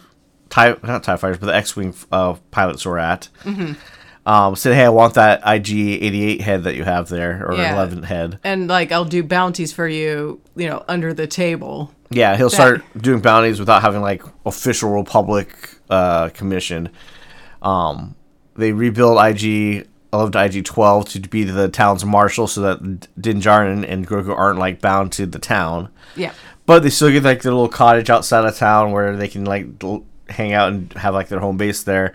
tie 0.56 0.76
not 0.84 1.04
tie 1.04 1.18
fighters 1.18 1.38
but 1.38 1.48
the 1.48 1.56
X-wing 1.56 1.94
uh, 2.12 2.36
pilots 2.52 2.86
were 2.86 2.98
at. 3.00 3.30
Mm-hmm. 3.44 3.74
Um, 4.28 4.56
said, 4.56 4.74
"Hey, 4.74 4.86
I 4.86 4.90
want 4.90 5.14
that 5.14 5.42
IG 5.46 5.70
eighty 6.02 6.24
eight 6.26 6.42
head 6.42 6.64
that 6.64 6.76
you 6.76 6.84
have 6.84 7.10
there, 7.10 7.46
or 7.48 7.54
Yeah. 7.56 7.76
eleven 7.76 8.02
head." 8.02 8.40
And 8.44 8.68
like, 8.68 8.92
I'll 8.92 9.06
do 9.06 9.22
bounties 9.22 9.72
for 9.72 9.88
you, 9.88 10.42
you 10.56 10.68
know, 10.68 10.84
under 10.88 11.14
the 11.14 11.28
table. 11.28 11.92
Yeah, 12.10 12.36
he'll 12.36 12.50
start 12.50 12.82
doing 12.98 13.20
bounties 13.20 13.60
without 13.60 13.82
having 13.84 14.02
like 14.02 14.24
official 14.46 14.90
Republic 14.92 15.50
uh, 15.92 16.30
commission. 16.30 16.90
Um, 17.62 18.16
they 18.56 18.72
rebuild 18.72 19.18
IG 19.24 19.88
11 20.14 20.32
to 20.32 20.44
IG 20.46 20.66
12 20.66 21.10
to 21.10 21.20
be 21.20 21.44
the 21.44 21.68
town's 21.68 22.06
marshal, 22.06 22.48
so 22.48 22.62
that 22.62 23.08
Din 23.22 23.42
Djarin 23.42 23.86
and 23.88 24.08
Grogu 24.08 24.36
aren't 24.36 24.60
like 24.60 24.82
bound 24.82 25.12
to 25.14 25.26
the 25.26 25.40
town. 25.40 25.90
Yeah. 26.16 26.34
But 26.66 26.82
they 26.84 26.90
still 26.90 27.12
get 27.12 27.24
like 27.24 27.42
their 27.44 27.52
little 27.54 27.70
cottage 27.70 28.10
outside 28.10 28.46
of 28.46 28.56
town 28.58 28.92
where 28.92 29.16
they 29.16 29.28
can 29.28 29.46
like 29.46 29.68
l- 29.84 30.06
hang 30.29 30.53
out 30.53 30.70
and 30.72 30.91
have 30.94 31.13
like 31.13 31.27
their 31.27 31.39
home 31.39 31.58
base 31.58 31.84
there. 31.84 32.13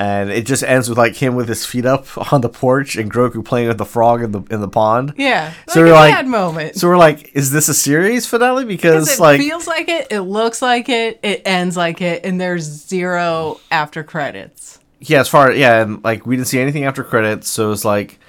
And 0.00 0.30
it 0.30 0.46
just 0.46 0.62
ends 0.62 0.88
with 0.88 0.96
like 0.96 1.16
him 1.16 1.34
with 1.34 1.48
his 1.48 1.66
feet 1.66 1.84
up 1.84 2.06
on 2.32 2.40
the 2.40 2.48
porch 2.48 2.94
and 2.94 3.12
Grogu 3.12 3.44
playing 3.44 3.66
with 3.66 3.78
the 3.78 3.84
frog 3.84 4.22
in 4.22 4.30
the 4.30 4.42
in 4.50 4.60
the 4.60 4.68
pond. 4.68 5.14
Yeah. 5.16 5.52
So 5.68 5.80
like 5.80 5.86
we're 5.86 5.92
a 5.92 5.94
like- 5.94 6.14
bad 6.14 6.26
moment. 6.28 6.76
So 6.76 6.86
we're 6.88 6.96
like, 6.96 7.32
is 7.34 7.50
this 7.50 7.68
a 7.68 7.74
series 7.74 8.24
finale? 8.26 8.64
Because 8.64 9.06
Because 9.06 9.18
it 9.18 9.22
like 9.22 9.40
feels 9.40 9.66
like 9.66 9.88
it, 9.88 10.06
it 10.12 10.20
looks 10.20 10.62
like 10.62 10.88
it, 10.88 11.18
it 11.24 11.42
ends 11.44 11.76
like 11.76 12.00
it, 12.00 12.24
and 12.24 12.40
there's 12.40 12.62
zero 12.62 13.60
after 13.72 14.04
credits. 14.04 14.78
yeah, 15.00 15.18
as 15.20 15.28
far 15.28 15.50
yeah, 15.50 15.82
and 15.82 16.02
like 16.04 16.24
we 16.26 16.36
didn't 16.36 16.48
see 16.48 16.60
anything 16.60 16.84
after 16.84 17.02
credits, 17.02 17.48
so 17.48 17.72
it's 17.72 17.84
like 17.84 18.20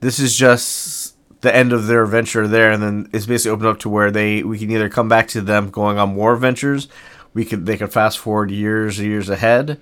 this 0.00 0.18
is 0.18 0.36
just 0.36 1.14
the 1.40 1.54
end 1.56 1.72
of 1.72 1.86
their 1.86 2.02
adventure 2.04 2.46
there, 2.46 2.70
and 2.72 2.82
then 2.82 3.08
it's 3.14 3.24
basically 3.24 3.52
opened 3.52 3.68
up 3.68 3.78
to 3.80 3.88
where 3.88 4.10
they 4.10 4.42
we 4.42 4.58
can 4.58 4.70
either 4.70 4.90
come 4.90 5.08
back 5.08 5.28
to 5.28 5.40
them 5.40 5.70
going 5.70 5.96
on 5.96 6.14
more 6.14 6.34
adventures, 6.34 6.88
we 7.34 7.44
could 7.44 7.66
they 7.66 7.76
could 7.76 7.92
fast 7.92 8.18
forward 8.18 8.50
years 8.50 8.98
years 8.98 9.28
ahead. 9.28 9.70
and 9.70 9.78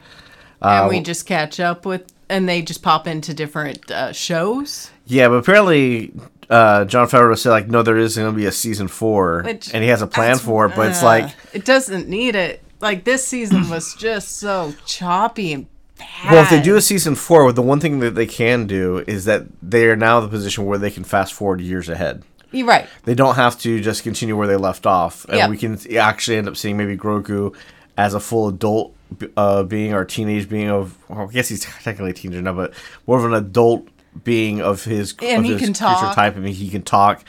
Uh, 0.60 0.88
we 0.90 1.00
just 1.00 1.26
catch 1.26 1.60
up 1.60 1.86
with, 1.86 2.02
and 2.28 2.48
they 2.48 2.62
just 2.62 2.82
pop 2.82 3.06
into 3.06 3.32
different 3.34 3.90
uh, 3.90 4.12
shows. 4.12 4.90
Yeah, 5.06 5.28
but 5.28 5.34
apparently 5.36 6.12
uh, 6.50 6.84
Jon 6.84 7.08
Favreau 7.08 7.36
said 7.38 7.50
like 7.50 7.68
no, 7.68 7.82
there 7.82 7.96
is 7.96 8.16
going 8.16 8.30
to 8.32 8.36
be 8.36 8.46
a 8.46 8.52
season 8.52 8.88
four, 8.88 9.42
Which- 9.44 9.72
and 9.74 9.82
he 9.82 9.88
has 9.90 10.02
a 10.02 10.06
plan 10.06 10.38
for 10.38 10.66
it, 10.66 10.72
but 10.76 10.88
it's 10.88 11.02
like 11.02 11.30
it 11.52 11.64
doesn't 11.64 12.08
need 12.08 12.34
it. 12.34 12.62
Like 12.80 13.04
this 13.04 13.26
season 13.26 13.68
was 13.70 13.94
just 13.94 14.38
so 14.38 14.72
choppy 14.86 15.52
and 15.52 15.66
bad. 15.98 16.30
Well, 16.32 16.42
if 16.44 16.50
they 16.50 16.62
do 16.62 16.76
a 16.76 16.80
season 16.80 17.16
four, 17.16 17.50
the 17.52 17.62
one 17.62 17.80
thing 17.80 17.98
that 18.00 18.14
they 18.14 18.26
can 18.26 18.66
do 18.68 18.98
is 19.08 19.24
that 19.24 19.46
they 19.60 19.86
are 19.86 19.96
now 19.96 20.18
in 20.18 20.24
the 20.24 20.30
position 20.30 20.64
where 20.64 20.78
they 20.78 20.90
can 20.90 21.02
fast 21.02 21.32
forward 21.34 21.60
years 21.60 21.88
ahead. 21.88 22.22
You're 22.52 22.66
right. 22.66 22.86
They 23.04 23.14
don't 23.14 23.34
have 23.36 23.58
to 23.60 23.80
just 23.80 24.02
continue 24.02 24.36
where 24.36 24.46
they 24.46 24.56
left 24.56 24.86
off, 24.86 25.24
and 25.26 25.36
Yeah. 25.38 25.48
we 25.48 25.56
can 25.56 25.78
actually 25.96 26.36
end 26.38 26.48
up 26.48 26.56
seeing 26.56 26.76
maybe 26.76 26.96
Grogu 26.96 27.54
as 27.96 28.14
a 28.14 28.20
full 28.20 28.48
adult 28.48 28.94
uh, 29.36 29.62
being 29.62 29.92
or 29.94 30.04
teenage 30.04 30.48
being 30.48 30.68
of. 30.68 30.96
Well, 31.08 31.28
I 31.28 31.32
guess 31.32 31.48
he's 31.48 31.64
technically 31.82 32.10
a 32.10 32.14
teenager 32.14 32.42
now, 32.42 32.52
but 32.52 32.72
more 33.06 33.18
of 33.18 33.24
an 33.24 33.34
adult 33.34 33.88
being 34.24 34.60
of 34.60 34.84
his 34.84 35.14
And 35.22 35.40
of 35.40 35.44
he 35.44 35.52
his 35.52 35.62
can 35.62 35.72
talk. 35.72 36.14
type. 36.14 36.36
I 36.36 36.40
mean, 36.40 36.54
he 36.54 36.68
can 36.70 36.82
talk 36.82 37.22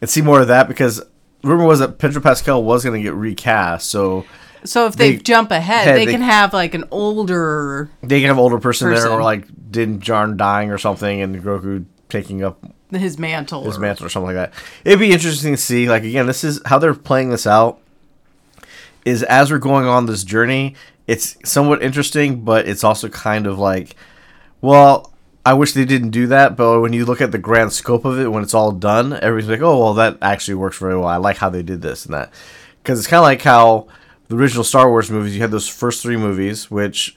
and 0.00 0.10
see 0.10 0.20
more 0.22 0.40
of 0.40 0.48
that 0.48 0.68
because 0.68 1.00
rumor 1.42 1.64
was 1.64 1.78
that 1.78 1.98
Pedro 1.98 2.20
Pascal 2.20 2.62
was 2.62 2.84
going 2.84 3.00
to 3.00 3.02
get 3.02 3.14
recast, 3.14 3.88
so 3.90 4.24
So 4.64 4.86
if 4.86 4.94
they, 4.96 5.12
They- 5.16 5.22
jump 5.22 5.50
ahead, 5.50 5.86
head, 5.88 5.96
they, 5.96 6.04
they- 6.06 6.12
can 6.12 6.20
have 6.22 6.52
like 6.52 6.74
an 6.74 6.84
older. 6.92 7.90
they 8.02 8.20
can 8.20 8.28
have 8.28 8.38
older 8.38 8.58
person, 8.58 8.90
there, 8.92 9.08
or 9.10 9.22
like 9.22 9.46
Din 9.70 9.98
Djarin 10.00 10.36
dying 10.36 10.70
or 10.70 10.78
something, 10.78 11.20
and 11.20 11.42
Grogu 11.42 11.84
taking 12.08 12.44
up 12.44 12.62
His 12.92 13.18
mantle. 13.18 13.64
his 13.64 13.78
or- 13.78 13.80
mantle 13.80 14.06
or 14.06 14.08
something 14.08 14.34
like 14.34 14.52
that. 14.52 14.52
It'd 14.84 14.98
be 14.98 15.12
interesting 15.12 15.52
to 15.52 15.56
see. 15.56 15.88
Like 15.88 16.04
again, 16.04 16.26
this 16.26 16.44
is 16.44 16.60
how 16.66 16.78
they're 16.78 16.94
playing 16.94 17.30
this 17.30 17.46
out. 17.46 17.78
Is 19.04 19.22
as 19.24 19.50
we're 19.50 19.58
going 19.58 19.86
on 19.86 20.06
this 20.06 20.22
journey, 20.22 20.76
it's 21.06 21.36
somewhat 21.44 21.82
interesting, 21.82 22.44
but 22.44 22.68
it's 22.68 22.84
also 22.84 23.08
kind 23.08 23.46
of 23.46 23.58
like, 23.58 23.96
well, 24.60 25.12
I 25.44 25.54
wish 25.54 25.72
they 25.72 25.84
didn't 25.84 26.10
do 26.10 26.28
that. 26.28 26.56
But 26.56 26.80
when 26.80 26.92
you 26.92 27.04
look 27.04 27.20
at 27.20 27.32
the 27.32 27.38
grand 27.38 27.72
scope 27.72 28.04
of 28.04 28.18
it, 28.20 28.28
when 28.28 28.44
it's 28.44 28.54
all 28.54 28.70
done, 28.70 29.12
everybody's 29.12 29.50
like, 29.50 29.60
oh, 29.60 29.78
well, 29.80 29.94
that 29.94 30.18
actually 30.22 30.54
works 30.54 30.78
very 30.78 30.96
well. 30.96 31.08
I 31.08 31.16
like 31.16 31.38
how 31.38 31.50
they 31.50 31.62
did 31.62 31.82
this 31.82 32.04
and 32.04 32.14
that, 32.14 32.32
because 32.82 32.98
it's 32.98 33.08
kind 33.08 33.18
of 33.18 33.24
like 33.24 33.42
how 33.42 33.88
the 34.28 34.36
original 34.36 34.64
Star 34.64 34.88
Wars 34.88 35.10
movies. 35.10 35.34
You 35.34 35.40
had 35.40 35.50
those 35.50 35.68
first 35.68 36.02
three 36.02 36.16
movies, 36.16 36.70
which 36.70 37.16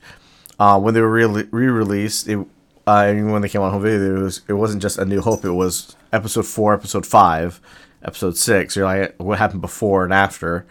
uh, 0.60 0.79
when 0.79 0.94
they 0.94 1.01
were 1.01 1.10
re 1.10 1.67
released, 1.67 2.27
it 2.27 2.46
uh, 2.88 3.06
and 3.08 3.32
when 3.32 3.42
they 3.42 3.50
came 3.50 3.62
on 3.62 3.72
home 3.72 3.82
video, 3.82 4.15
it 4.18 4.22
was 4.22 4.42
it 4.48 4.54
wasn't 4.54 4.82
just 4.82 4.98
A 4.98 5.06
New 5.06 5.22
Hope. 5.22 5.44
It 5.46 5.51
was 5.51 5.96
Episode 6.13 6.46
Four, 6.46 6.74
Episode 6.74 7.06
Five, 7.06 7.60
Episode 8.04 8.38
Six. 8.38 8.75
You're 8.75 8.86
like, 8.86 9.15
what 9.18 9.38
happened 9.39 9.62
before 9.62 10.04
and 10.04 10.13
after? 10.13 10.65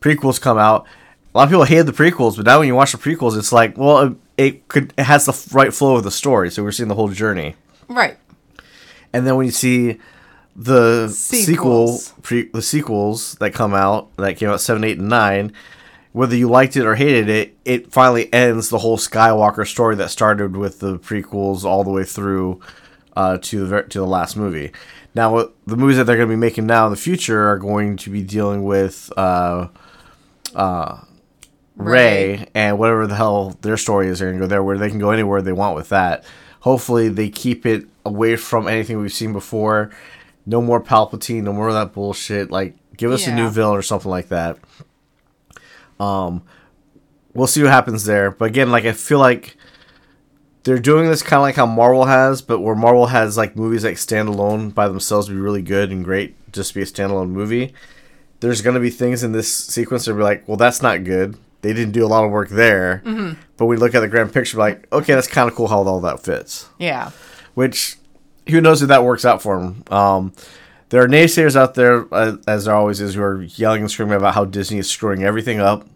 Prequels 0.00 0.40
come 0.40 0.58
out. 0.58 0.86
A 1.34 1.38
lot 1.38 1.44
of 1.44 1.50
people 1.50 1.64
hated 1.64 1.86
the 1.86 1.92
prequels, 1.92 2.36
but 2.36 2.44
now 2.44 2.58
when 2.58 2.68
you 2.68 2.74
watch 2.74 2.92
the 2.92 2.98
prequels, 2.98 3.38
it's 3.38 3.52
like, 3.52 3.76
well, 3.78 3.98
it, 4.06 4.16
it 4.36 4.68
could 4.68 4.92
it 4.98 5.04
has 5.04 5.24
the 5.26 5.54
right 5.54 5.72
flow 5.72 5.96
of 5.96 6.04
the 6.04 6.10
story, 6.10 6.50
so 6.50 6.62
we're 6.62 6.72
seeing 6.72 6.88
the 6.88 6.94
whole 6.94 7.08
journey. 7.08 7.56
Right. 7.88 8.18
And 9.12 9.26
then 9.26 9.36
when 9.36 9.46
you 9.46 9.52
see 9.52 9.98
the 10.54 11.08
sequel, 11.08 11.88
Sequels. 11.98 12.14
pre, 12.22 12.48
the 12.50 12.60
sequels 12.62 13.34
that 13.36 13.52
come 13.54 13.72
out 13.72 14.14
that 14.16 14.36
came 14.36 14.50
out 14.50 14.60
seven, 14.60 14.84
eight, 14.84 14.98
and 14.98 15.08
nine, 15.08 15.52
whether 16.12 16.36
you 16.36 16.48
liked 16.48 16.76
it 16.76 16.84
or 16.84 16.94
hated 16.94 17.28
it, 17.28 17.56
it 17.64 17.92
finally 17.92 18.32
ends 18.32 18.68
the 18.68 18.78
whole 18.78 18.98
Skywalker 18.98 19.66
story 19.66 19.96
that 19.96 20.10
started 20.10 20.56
with 20.56 20.80
the 20.80 20.98
prequels 20.98 21.64
all 21.64 21.84
the 21.84 21.90
way 21.90 22.04
through 22.04 22.60
uh, 23.16 23.38
to 23.42 23.66
the 23.66 23.82
to 23.82 23.98
the 23.98 24.06
last 24.06 24.36
movie. 24.36 24.72
Now, 25.14 25.50
the 25.66 25.76
movies 25.76 25.98
that 25.98 26.04
they're 26.04 26.16
going 26.16 26.28
to 26.28 26.32
be 26.32 26.40
making 26.40 26.66
now 26.66 26.86
in 26.86 26.90
the 26.90 26.96
future 26.96 27.48
are 27.50 27.58
going 27.58 27.96
to 27.98 28.10
be 28.10 28.22
dealing 28.22 28.64
with 28.64 29.12
uh, 29.16 29.68
uh, 30.54 31.00
Rey 31.76 32.46
and 32.54 32.78
whatever 32.78 33.06
the 33.06 33.14
hell 33.14 33.56
their 33.60 33.76
story 33.76 34.08
is, 34.08 34.18
they're 34.18 34.30
going 34.30 34.40
to 34.40 34.44
go 34.44 34.48
there 34.48 34.62
where 34.62 34.78
they 34.78 34.88
can 34.88 34.98
go 34.98 35.10
anywhere 35.10 35.42
they 35.42 35.52
want 35.52 35.76
with 35.76 35.90
that. 35.90 36.24
Hopefully, 36.60 37.08
they 37.08 37.28
keep 37.28 37.66
it 37.66 37.86
away 38.06 38.36
from 38.36 38.68
anything 38.68 38.98
we've 39.00 39.12
seen 39.12 39.32
before. 39.32 39.90
No 40.46 40.62
more 40.62 40.82
Palpatine, 40.82 41.42
no 41.42 41.52
more 41.52 41.68
of 41.68 41.74
that 41.74 41.92
bullshit. 41.92 42.50
Like, 42.50 42.76
give 42.96 43.12
us 43.12 43.26
a 43.26 43.34
new 43.34 43.48
villain 43.48 43.78
or 43.78 43.82
something 43.82 44.10
like 44.10 44.28
that. 44.28 44.58
Um, 46.02 46.42
we'll 47.34 47.46
see 47.46 47.62
what 47.62 47.70
happens 47.70 48.04
there. 48.04 48.30
But 48.30 48.46
again, 48.46 48.70
like 48.70 48.84
I 48.84 48.92
feel 48.92 49.18
like 49.18 49.56
they're 50.64 50.78
doing 50.78 51.08
this 51.08 51.22
kind 51.22 51.38
of 51.38 51.42
like 51.42 51.56
how 51.56 51.66
Marvel 51.66 52.04
has, 52.04 52.42
but 52.42 52.60
where 52.60 52.74
Marvel 52.74 53.06
has 53.06 53.36
like 53.36 53.56
movies 53.56 53.84
like 53.84 53.98
stand 53.98 54.28
alone 54.28 54.70
by 54.70 54.88
themselves 54.88 55.28
be 55.28 55.34
really 55.34 55.62
good 55.62 55.90
and 55.90 56.04
great, 56.04 56.34
just 56.52 56.74
be 56.74 56.82
a 56.82 56.84
standalone 56.84 57.30
movie. 57.30 57.74
there's 58.42 58.60
going 58.60 58.74
to 58.74 58.80
be 58.80 58.90
things 58.90 59.22
in 59.22 59.30
this 59.30 59.54
sequence 59.54 60.04
that 60.04 60.14
be 60.14 60.22
like, 60.22 60.46
well, 60.48 60.56
that's 60.56 60.82
not 60.82 61.04
good. 61.04 61.38
They 61.62 61.72
didn't 61.72 61.92
do 61.92 62.04
a 62.04 62.08
lot 62.08 62.24
of 62.24 62.32
work 62.32 62.48
there. 62.48 63.00
Mm-hmm. 63.04 63.40
But 63.56 63.66
we 63.66 63.76
look 63.76 63.94
at 63.94 64.00
the 64.00 64.08
grand 64.08 64.32
picture, 64.32 64.58
like, 64.58 64.92
okay, 64.92 65.14
that's 65.14 65.28
kind 65.28 65.48
of 65.48 65.54
cool 65.54 65.68
how 65.68 65.84
all 65.84 66.00
that 66.00 66.24
fits. 66.24 66.68
Yeah. 66.76 67.12
Which, 67.54 67.98
who 68.48 68.60
knows 68.60 68.82
if 68.82 68.88
that 68.88 69.04
works 69.04 69.24
out 69.24 69.42
for 69.42 69.60
them. 69.60 69.84
Um, 69.92 70.32
there 70.88 71.04
are 71.04 71.08
naysayers 71.08 71.54
out 71.54 71.74
there, 71.74 72.12
uh, 72.12 72.36
as 72.48 72.64
there 72.64 72.74
always 72.74 73.00
is, 73.00 73.14
who 73.14 73.22
are 73.22 73.42
yelling 73.42 73.82
and 73.82 73.90
screaming 73.90 74.14
about 74.14 74.34
how 74.34 74.44
Disney 74.44 74.78
is 74.78 74.90
screwing 74.90 75.22
everything 75.22 75.60
up. 75.60 75.86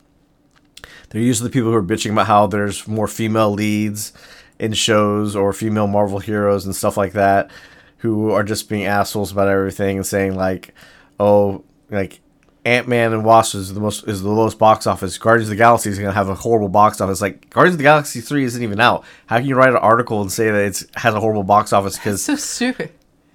They're 1.11 1.21
usually 1.21 1.49
the 1.49 1.53
people 1.53 1.71
who 1.71 1.77
are 1.77 1.83
bitching 1.83 2.13
about 2.13 2.27
how 2.27 2.47
there's 2.47 2.87
more 2.87 3.09
female 3.09 3.51
leads 3.51 4.13
in 4.59 4.73
shows 4.73 5.37
or 5.37 5.53
female 5.53 5.87
Marvel 5.87 6.19
heroes 6.19 6.67
and 6.67 6.75
stuff 6.75 6.97
like 6.97 7.13
that, 7.13 7.51
who 7.99 8.31
are 8.31 8.43
just 8.43 8.69
being 8.69 8.85
assholes 8.85 9.33
about 9.33 9.49
everything 9.49 9.97
and 9.97 10.07
saying 10.07 10.35
like, 10.35 10.75
"Oh, 11.21 11.65
like 11.91 12.21
Ant 12.67 12.89
Man 12.89 13.13
and 13.13 13.25
Wasp 13.25 13.55
is 13.55 13.73
the 13.73 13.81
most 13.81 14.09
is 14.09 14.23
the 14.23 14.29
lowest 14.29 14.59
box 14.59 14.89
office. 14.89 15.19
Guardians 15.19 15.49
of 15.49 15.51
the 15.51 15.57
Galaxy 15.57 15.89
is 15.89 16.01
gonna 16.01 16.11
have 16.11 16.29
a 16.29 16.35
horrible 16.35 16.69
box 16.69 17.01
office. 17.01 17.21
Like 17.21 17.49
Guardians 17.51 17.75
of 17.75 17.79
the 17.79 17.85
Galaxy 17.85 18.21
three 18.21 18.43
isn't 18.43 18.61
even 18.61 18.81
out. 18.81 19.05
How 19.27 19.39
can 19.39 19.47
you 19.47 19.55
write 19.55 19.69
an 19.69 19.77
article 19.77 20.21
and 20.21 20.33
say 20.33 20.51
that 20.51 20.65
it's 20.65 20.85
has 20.97 21.15
a 21.15 21.21
horrible 21.21 21.45
box 21.45 21.73
office 21.73 21.97
because 21.97 22.23
So 22.23 22.35
stupid. 22.35 22.91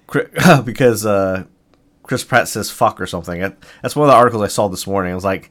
because 0.64 1.06
uh, 1.06 1.44
Chris 2.02 2.24
Pratt 2.24 2.46
says 2.46 2.70
fuck 2.70 3.00
or 3.00 3.06
something. 3.06 3.40
That's 3.80 3.96
one 3.96 4.06
of 4.06 4.12
the 4.12 4.18
articles 4.18 4.42
I 4.42 4.48
saw 4.48 4.68
this 4.68 4.86
morning. 4.86 5.12
I 5.12 5.14
was 5.14 5.24
like, 5.24 5.48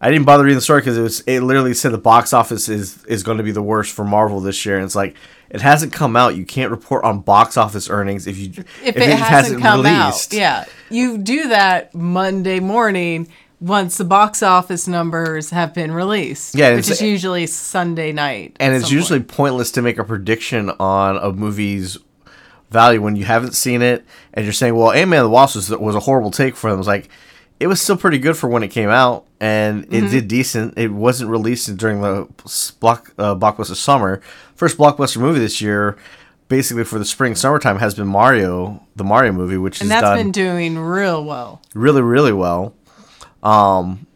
I 0.00 0.10
didn't 0.10 0.26
bother 0.26 0.44
reading 0.44 0.56
the 0.58 0.62
story 0.62 0.80
because 0.80 0.98
it 0.98 1.02
was 1.02 1.20
it 1.20 1.40
literally 1.40 1.72
said 1.74 1.92
the 1.92 1.98
box 1.98 2.32
office 2.32 2.68
is 2.68 3.04
is 3.06 3.22
going 3.22 3.38
to 3.38 3.44
be 3.44 3.52
the 3.52 3.62
worst 3.62 3.92
for 3.94 4.04
Marvel 4.04 4.40
this 4.40 4.66
year, 4.66 4.76
and 4.76 4.84
it's 4.84 4.94
like 4.96 5.16
it 5.48 5.60
hasn't 5.60 5.92
come 5.92 6.16
out. 6.16 6.36
You 6.36 6.44
can't 6.44 6.70
report 6.70 7.04
on 7.04 7.20
box 7.20 7.56
office 7.56 7.88
earnings 7.88 8.26
if 8.26 8.36
you 8.36 8.64
If, 8.84 8.96
it, 8.96 9.08
hasn't, 9.18 9.62
come 9.62 9.86
out. 9.86 10.32
Yeah. 10.32 10.64
You 10.90 11.18
do 11.18 11.48
that 11.48 11.94
Monday 11.94 12.60
morning 12.60 13.28
once 13.60 13.96
the 13.96 14.04
box 14.04 14.42
office 14.42 14.86
numbers 14.86 15.50
have 15.50 15.72
been 15.72 15.92
released. 15.92 16.54
Yeah, 16.54 16.74
Which 16.74 16.90
is 16.90 17.00
usually 17.00 17.46
Sunday 17.46 18.12
night. 18.12 18.56
and 18.60 18.74
it's 18.74 18.90
usually 18.90 19.20
point. 19.20 19.28
pointless 19.28 19.70
to 19.72 19.82
make 19.82 19.98
a 19.98 20.04
prediction 20.04 20.70
on 20.78 21.16
a 21.16 21.32
movie's 21.32 21.96
value 22.70 23.00
when 23.00 23.16
you 23.16 23.24
haven't 23.24 23.52
seen 23.52 23.80
it 23.80 24.04
and 24.34 24.44
you're 24.44 24.52
saying, 24.52 24.74
"Well, 24.74 24.90
Ant 24.92 25.08
Man 25.08 25.22
the 25.22 25.30
Wasp 25.30 25.56
was, 25.56 25.70
was 25.70 25.94
a 25.94 26.00
horrible 26.00 26.30
take 26.30 26.56
for 26.56 26.70
them." 26.70 26.80
It's 26.80 26.88
like 26.88 27.08
it 27.58 27.66
was 27.68 27.80
still 27.80 27.96
pretty 27.96 28.18
good 28.18 28.36
for 28.36 28.48
when 28.48 28.62
it 28.62 28.68
came 28.68 28.88
out, 28.90 29.24
and 29.40 29.84
it 29.84 29.90
Mm-hmm. 29.90 30.10
did 30.10 30.28
decent. 30.28 30.78
It 30.78 30.92
wasn't 30.92 31.30
released 31.30 31.74
during 31.76 32.00
the 32.02 32.28
block 32.80 33.12
uh, 33.18 33.34
blockbuster 33.34 33.74
summer. 33.76 34.20
First 34.54 34.76
blockbuster 34.78 35.18
movie 35.18 35.38
this 35.38 35.60
year, 35.60 35.96
basically 36.48 36.84
for 36.84 36.98
the 36.98 37.04
spring 37.04 37.34
summertime, 37.34 37.78
has 37.78 37.94
been 37.94 38.06
Mario, 38.06 38.82
the 38.94 39.04
Mario 39.04 39.32
movie, 39.32 39.56
which 39.58 39.80
And 39.80 39.90
has 39.90 40.02
that's 40.02 40.20
been 40.22 40.32
doing 40.32 40.78
real 40.78 41.24
well. 41.24 41.60
really, 41.74 42.02
really 42.02 42.32
well. 42.32 42.74
Um, 43.42 44.06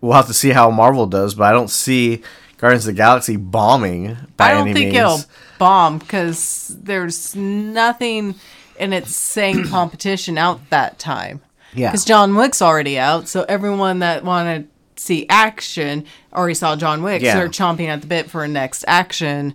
we'll 0.00 0.12
have 0.14 0.26
to 0.26 0.34
see 0.34 0.50
how 0.50 0.70
Marvel 0.70 1.06
does, 1.06 1.34
but 1.34 1.44
I 1.44 1.52
don't 1.52 1.70
see 1.70 2.22
Guardians 2.58 2.86
of 2.86 2.94
the 2.94 2.98
Galaxy 2.98 3.36
bombing 3.36 4.16
by 4.36 4.50
I 4.50 4.54
don't 4.54 4.64
think 4.72 4.78
means. 4.92 4.96
it'll 4.96 5.20
bomb 5.58 5.98
because 5.98 6.76
there's 6.80 7.34
nothing 7.36 8.34
in 8.78 8.92
its 8.92 9.14
same 9.14 9.64
competition 9.68 10.36
out 10.38 10.60
that 10.70 10.98
time. 10.98 11.40
Yeah. 11.76 11.90
Because 11.90 12.04
John 12.04 12.34
Wick's 12.34 12.62
already 12.62 12.98
out, 12.98 13.28
so 13.28 13.44
everyone 13.48 14.00
that 14.00 14.24
wanted 14.24 14.68
to 14.96 15.02
see 15.02 15.26
action 15.28 16.04
already 16.32 16.54
saw 16.54 16.74
John 16.76 17.02
Wick. 17.02 17.22
Yeah. 17.22 17.34
So 17.34 17.38
they're 17.38 17.48
chomping 17.48 17.88
at 17.88 18.00
the 18.00 18.06
bit 18.06 18.30
for 18.30 18.42
a 18.42 18.48
next 18.48 18.84
action 18.88 19.54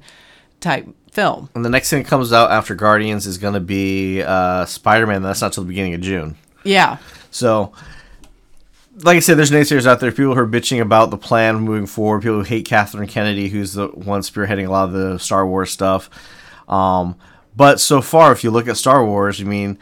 type 0.59 0.87
film. 1.11 1.49
And 1.55 1.65
the 1.65 1.69
next 1.69 1.89
thing 1.89 2.03
that 2.03 2.09
comes 2.09 2.31
out 2.31 2.51
after 2.51 2.75
Guardians 2.75 3.25
is 3.25 3.37
going 3.37 3.55
to 3.55 3.59
be 3.59 4.21
uh, 4.21 4.65
Spider 4.65 5.07
Man. 5.07 5.21
That's 5.21 5.41
not 5.41 5.53
till 5.53 5.63
the 5.63 5.67
beginning 5.67 5.93
of 5.93 6.01
June. 6.01 6.37
Yeah. 6.63 6.97
So, 7.31 7.73
like 8.97 9.17
I 9.17 9.19
said, 9.19 9.37
there's 9.37 9.51
naysayers 9.51 9.85
out 9.85 9.99
there. 9.99 10.11
People 10.11 10.35
who 10.35 10.39
are 10.41 10.47
bitching 10.47 10.81
about 10.81 11.09
the 11.09 11.17
plan 11.17 11.57
moving 11.57 11.87
forward. 11.87 12.21
People 12.21 12.37
who 12.37 12.43
hate 12.43 12.65
Kathleen 12.65 13.07
Kennedy, 13.07 13.49
who's 13.49 13.73
the 13.73 13.87
one 13.87 14.21
spearheading 14.21 14.67
a 14.67 14.71
lot 14.71 14.85
of 14.85 14.93
the 14.93 15.17
Star 15.17 15.45
Wars 15.45 15.71
stuff. 15.71 16.09
Um, 16.69 17.15
but 17.55 17.79
so 17.79 18.01
far, 18.01 18.31
if 18.31 18.43
you 18.43 18.51
look 18.51 18.67
at 18.67 18.77
Star 18.77 19.05
Wars, 19.05 19.41
I 19.41 19.43
mean, 19.43 19.77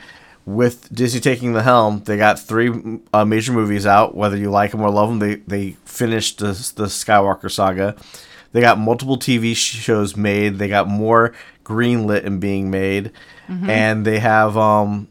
with 0.56 0.94
Disney 0.94 1.20
taking 1.20 1.54
the 1.54 1.64
helm, 1.64 2.02
they 2.06 2.18
got 2.18 2.40
three 2.40 3.00
uh, 3.14 3.26
major 3.26 3.52
movies 3.54 3.86
out. 3.86 4.16
Whether 4.16 4.38
you 4.38 4.50
like 4.50 4.72
them 4.72 4.82
or 4.82 4.90
love 4.90 5.10
them, 5.10 5.20
they 5.20 5.36
they 5.36 5.72
finished 5.86 6.40
the 6.40 6.48
the 6.76 6.86
Skywalker 6.86 7.52
saga. 7.52 7.96
They 8.52 8.62
got 8.62 8.80
multiple 8.80 9.18
TV 9.18 9.56
shows 9.56 10.16
made. 10.18 10.58
They 10.58 10.68
got 10.68 10.88
more 10.88 11.34
greenlit 11.64 12.26
and 12.26 12.40
being 12.42 12.72
made, 12.72 13.12
and 13.48 14.06
they 14.06 14.18
have 14.20 14.58
um, 14.58 15.08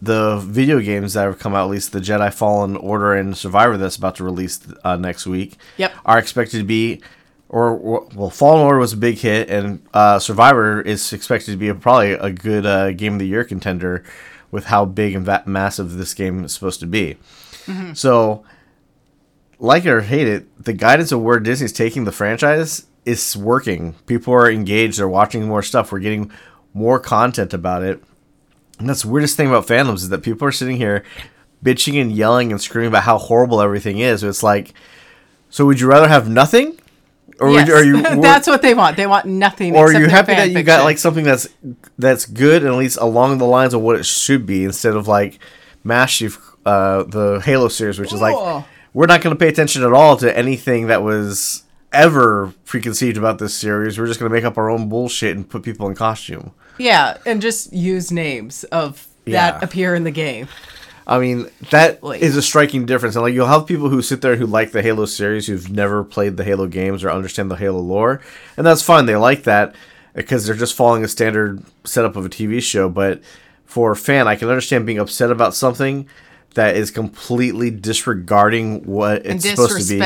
the 0.00 0.38
video 0.44 0.80
games 0.80 1.12
that 1.14 1.22
have 1.24 1.38
come 1.38 1.54
out, 1.54 1.64
at 1.66 1.70
least 1.70 1.92
the 1.92 2.00
Jedi 2.00 2.34
Fallen 2.34 2.76
Order 2.76 3.14
and 3.14 3.36
Survivor 3.36 3.76
that's 3.76 3.94
about 3.96 4.16
to 4.16 4.24
release 4.24 4.58
uh, 4.82 4.96
next 4.96 5.26
week, 5.26 5.56
Yep. 5.76 5.92
are 6.04 6.18
expected 6.18 6.58
to 6.58 6.64
be, 6.64 7.00
or, 7.48 7.68
or- 7.70 8.08
well, 8.14 8.30
Fallen 8.30 8.62
Order 8.66 8.78
was 8.80 8.92
a 8.92 8.96
big 8.96 9.18
hit, 9.18 9.48
and 9.48 9.80
uh, 9.94 10.18
Survivor 10.18 10.80
is 10.80 11.12
expected 11.12 11.52
to 11.52 11.56
be 11.56 11.68
a, 11.68 11.74
probably 11.76 12.12
a 12.14 12.30
good 12.32 12.66
uh, 12.66 12.90
Game 12.90 13.12
of 13.12 13.18
the 13.20 13.26
Year 13.28 13.44
contender 13.44 14.02
with 14.52 14.66
how 14.66 14.84
big 14.84 15.16
and 15.16 15.24
va- 15.24 15.42
massive 15.46 15.94
this 15.94 16.14
game 16.14 16.44
is 16.44 16.52
supposed 16.52 16.78
to 16.78 16.86
be. 16.86 17.16
Mm-hmm. 17.66 17.94
So, 17.94 18.44
like 19.58 19.84
it 19.84 19.90
or 19.90 20.02
hate 20.02 20.28
it, 20.28 20.64
the 20.64 20.72
guidance 20.72 21.10
of 21.10 21.22
where 21.22 21.40
Disney's 21.40 21.72
taking 21.72 22.04
the 22.04 22.12
franchise 22.12 22.86
is 23.04 23.36
working. 23.36 23.94
People 24.06 24.32
are 24.34 24.50
engaged. 24.50 24.98
They're 24.98 25.08
watching 25.08 25.48
more 25.48 25.62
stuff. 25.62 25.90
We're 25.90 25.98
getting 25.98 26.30
more 26.72 27.00
content 27.00 27.52
about 27.52 27.82
it. 27.82 28.02
And 28.78 28.88
that's 28.88 29.02
the 29.02 29.08
weirdest 29.08 29.36
thing 29.36 29.48
about 29.48 29.66
fandoms 29.66 29.96
is 29.96 30.08
that 30.10 30.22
people 30.22 30.46
are 30.46 30.52
sitting 30.52 30.76
here 30.76 31.04
bitching 31.64 32.00
and 32.00 32.12
yelling 32.12 32.50
and 32.50 32.60
screaming 32.60 32.88
about 32.88 33.04
how 33.04 33.18
horrible 33.18 33.60
everything 33.60 33.98
is. 33.98 34.22
It's 34.22 34.42
like, 34.42 34.74
so 35.50 35.66
would 35.66 35.80
you 35.80 35.86
rather 35.86 36.08
have 36.08 36.28
nothing, 36.28 36.78
or 37.40 37.50
Yes. 37.50 37.68
you, 37.68 37.74
are 37.76 37.84
you 37.84 38.20
That's 38.20 38.46
what 38.46 38.62
they 38.62 38.74
want. 38.74 38.96
They 38.96 39.06
want 39.06 39.26
nothing. 39.26 39.74
or 39.76 39.86
are 39.88 39.92
you 40.00 40.08
happy 40.08 40.34
that 40.34 40.50
you 40.50 40.62
got 40.62 40.84
like 40.84 40.98
something 40.98 41.24
that's 41.24 41.48
that's 41.98 42.26
good 42.26 42.62
and 42.62 42.72
at 42.72 42.78
least 42.78 42.98
along 43.00 43.38
the 43.38 43.44
lines 43.46 43.74
of 43.74 43.80
what 43.80 43.96
it 43.96 44.04
should 44.06 44.46
be 44.46 44.64
instead 44.64 44.94
of 44.94 45.08
like 45.08 45.38
Master 45.84 46.28
Chief, 46.28 46.40
uh, 46.64 47.02
the 47.04 47.40
Halo 47.44 47.68
series, 47.68 47.98
which 47.98 48.12
is 48.12 48.20
like 48.20 48.64
we're 48.94 49.06
not 49.06 49.20
going 49.22 49.34
to 49.34 49.38
pay 49.38 49.48
attention 49.48 49.82
at 49.82 49.92
all 49.92 50.16
to 50.18 50.36
anything 50.36 50.86
that 50.88 51.02
was 51.02 51.64
ever 51.92 52.52
preconceived 52.64 53.16
about 53.16 53.38
this 53.38 53.54
series. 53.54 53.98
We're 53.98 54.06
just 54.06 54.20
going 54.20 54.30
to 54.30 54.34
make 54.34 54.44
up 54.44 54.56
our 54.58 54.70
own 54.70 54.88
bullshit 54.88 55.36
and 55.36 55.48
put 55.48 55.62
people 55.62 55.88
in 55.88 55.94
costume. 55.94 56.52
Yeah, 56.78 57.16
and 57.26 57.42
just 57.42 57.72
use 57.72 58.10
names 58.12 58.64
of 58.64 59.06
Yeah. 59.26 59.52
that 59.52 59.62
appear 59.62 59.94
in 59.94 60.04
the 60.04 60.10
game. 60.10 60.48
I 61.06 61.18
mean, 61.18 61.48
that 61.70 61.96
is 61.96 62.02
Like- 62.02 62.22
a 62.22 62.42
striking 62.42 62.86
difference. 62.86 63.16
And 63.16 63.22
like 63.24 63.34
you'll 63.34 63.46
have 63.48 63.66
people 63.66 63.88
who 63.88 64.02
sit 64.02 64.20
there 64.20 64.36
who 64.36 64.46
like 64.46 64.72
the 64.72 64.82
Halo 64.82 65.04
series 65.06 65.46
who've 65.46 65.70
never 65.70 66.04
played 66.04 66.36
the 66.36 66.44
Halo 66.44 66.66
games 66.66 67.02
or 67.02 67.10
understand 67.10 67.50
the 67.50 67.56
Halo 67.56 67.80
lore, 67.80 68.20
and 68.56 68.66
that's 68.66 68.82
fine. 68.82 69.06
They 69.06 69.16
like 69.16 69.42
that 69.44 69.74
because 70.14 70.46
they're 70.46 70.54
just 70.54 70.76
following 70.76 71.04
a 71.04 71.08
standard 71.08 71.62
setup 71.84 72.16
of 72.16 72.24
a 72.26 72.28
TV 72.28 72.60
show. 72.62 72.88
But 72.88 73.20
for 73.64 73.92
a 73.92 73.96
fan, 73.96 74.28
I 74.28 74.36
can 74.36 74.48
understand 74.48 74.86
being 74.86 74.98
upset 74.98 75.30
about 75.30 75.54
something 75.54 76.06
that 76.54 76.76
is 76.76 76.90
completely 76.90 77.70
disregarding 77.70 78.84
what 78.84 79.24
it's 79.24 79.44
supposed 79.56 79.70
to 79.88 79.94
be 79.94 79.98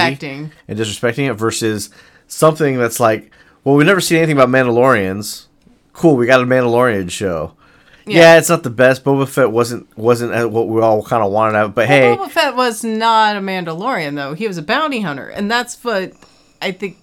and 0.68 0.78
disrespecting 0.78 1.28
it 1.28 1.32
versus 1.34 1.90
something 2.28 2.78
that's 2.78 3.00
like, 3.00 3.32
well, 3.64 3.74
we've 3.74 3.86
never 3.86 4.00
seen 4.00 4.18
anything 4.18 4.36
about 4.36 4.48
Mandalorians. 4.48 5.46
Cool, 5.92 6.16
we 6.16 6.26
got 6.26 6.40
a 6.40 6.44
Mandalorian 6.46 7.10
show. 7.10 7.54
Yeah. 8.06 8.20
Yeah. 8.20 8.38
it's 8.38 8.48
not 8.48 8.62
the 8.62 8.70
best. 8.70 9.04
Boba 9.04 9.28
Fett 9.28 9.50
wasn't 9.50 9.86
wasn't 9.98 10.50
what 10.50 10.68
we 10.68 10.80
all 10.80 11.02
kind 11.02 11.22
of 11.24 11.32
wanted 11.32 11.56
out. 11.56 11.74
But 11.74 11.88
hey, 11.88 12.16
Boba 12.16 12.30
Fett 12.30 12.54
was 12.56 12.84
not 12.84 13.36
a 13.36 13.40
Mandalorian 13.40 14.14
though. 14.14 14.34
He 14.34 14.46
was 14.46 14.58
a 14.58 14.62
bounty 14.62 15.00
hunter, 15.00 15.28
and 15.28 15.50
that's 15.50 15.82
what 15.84 16.12
I 16.62 16.72
think 16.72 16.98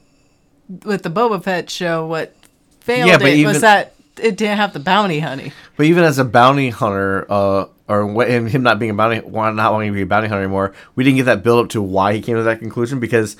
with 0.86 1.04
the 1.04 1.10
Boba 1.10 1.44
Fett 1.44 1.70
show. 1.70 2.06
What 2.08 2.34
failed 2.80 3.08
Yeah, 3.10 3.16
it 3.22 3.36
even- 3.38 3.54
was 3.54 3.62
that 3.62 3.94
it 4.22 4.38
didn't 4.38 4.58
have 4.58 4.74
the 4.74 4.80
bounty 4.80 5.20
hunting. 5.20 5.52
but 5.78 5.86
even 5.86 6.04
as 6.04 6.20
a 6.20 6.26
bounty 6.26 6.70
hunter, 6.70 7.26
uh, 7.30 7.66
or 7.90 8.24
and 8.24 8.50
him 8.50 8.64
not 8.64 8.80
being 8.80 8.92
a 8.92 8.94
bounty, 8.94 9.18
not 9.28 9.74
wanting 9.74 9.92
to 9.92 9.96
be 9.96 10.04
a 10.04 10.06
bounty 10.06 10.28
hunter 10.30 10.42
anymore, 10.44 10.74
we 10.96 11.04
didn't 11.04 11.18
get 11.18 11.26
that 11.26 11.44
build 11.44 11.66
up 11.66 11.70
to 11.72 11.82
why 11.82 12.14
he 12.14 12.22
came 12.22 12.36
to 12.38 12.44
that 12.44 12.60
conclusion 12.60 13.00
because 13.00 13.36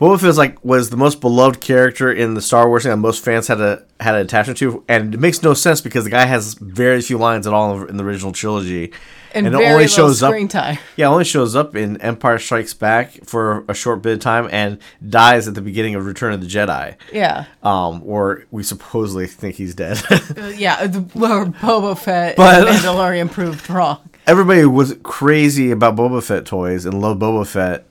Boba 0.00 0.18
Fett 0.18 0.26
was 0.28 0.38
like 0.38 0.64
was 0.64 0.90
the 0.90 0.96
most 0.96 1.20
beloved 1.20 1.60
character 1.60 2.10
in 2.10 2.34
the 2.34 2.40
Star 2.40 2.66
Wars 2.68 2.82
thing 2.84 2.90
that 2.90 2.96
most 2.96 3.22
fans 3.24 3.46
had 3.48 3.60
a 3.60 3.84
had 4.00 4.14
an 4.14 4.22
attachment 4.22 4.58
to, 4.58 4.82
and 4.88 5.14
it 5.14 5.20
makes 5.20 5.42
no 5.42 5.52
sense 5.54 5.80
because 5.82 6.04
the 6.04 6.10
guy 6.10 6.24
has 6.24 6.54
very 6.54 7.02
few 7.02 7.18
lines 7.18 7.46
at 7.46 7.52
all 7.52 7.82
in 7.86 7.98
the 7.98 8.02
original 8.04 8.32
trilogy, 8.32 8.92
And, 9.34 9.46
it 9.46 9.50
very 9.50 9.84
little 9.86 10.14
screen 10.14 10.48
time. 10.48 10.78
Yeah, 10.96 11.08
only 11.08 11.24
shows 11.24 11.54
up 11.54 11.76
in 11.76 12.00
Empire 12.00 12.38
Strikes 12.38 12.72
Back 12.72 13.24
for 13.26 13.62
a 13.68 13.74
short 13.74 14.00
bit 14.00 14.14
of 14.14 14.20
time 14.20 14.48
and 14.50 14.78
dies 15.06 15.46
at 15.48 15.54
the 15.54 15.60
beginning 15.60 15.96
of 15.96 16.06
Return 16.06 16.32
of 16.32 16.40
the 16.40 16.46
Jedi. 16.46 16.94
Yeah, 17.12 17.44
Um, 17.62 18.00
or 18.06 18.44
we 18.50 18.62
supposedly 18.62 19.26
think 19.26 19.56
he's 19.56 19.74
dead. 19.74 20.00
Uh, 20.40 20.46
yeah. 20.56 20.86
The, 20.86 21.00
Boba 21.00 21.98
Fett 21.98 22.36
But- 22.36 22.66
and 22.66 22.78
Mandalorian 22.78 23.30
proved 23.30 23.68
wrong. 23.68 23.98
Everybody 24.26 24.64
was 24.64 24.96
crazy 25.02 25.70
about 25.70 25.96
Boba 25.96 26.22
Fett 26.22 26.46
toys 26.46 26.86
and 26.86 27.00
loved 27.02 27.20
Boba 27.20 27.46
Fett, 27.46 27.84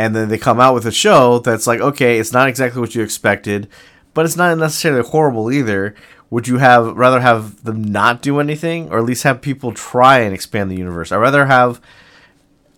and 0.00 0.16
then 0.16 0.30
they 0.30 0.38
come 0.38 0.58
out 0.58 0.72
with 0.72 0.86
a 0.86 0.92
show 0.92 1.40
that's 1.40 1.66
like, 1.66 1.78
okay, 1.78 2.18
it's 2.18 2.32
not 2.32 2.48
exactly 2.48 2.80
what 2.80 2.94
you 2.94 3.02
expected, 3.02 3.68
but 4.14 4.24
it's 4.24 4.34
not 4.34 4.56
necessarily 4.56 5.06
horrible 5.06 5.52
either. 5.52 5.94
Would 6.30 6.48
you 6.48 6.56
have 6.56 6.96
rather 6.96 7.20
have 7.20 7.64
them 7.64 7.84
not 7.84 8.22
do 8.22 8.40
anything, 8.40 8.88
or 8.88 8.96
at 8.96 9.04
least 9.04 9.24
have 9.24 9.42
people 9.42 9.74
try 9.74 10.20
and 10.20 10.32
expand 10.32 10.70
the 10.70 10.76
universe? 10.76 11.12
I'd 11.12 11.16
rather 11.16 11.44
have 11.44 11.82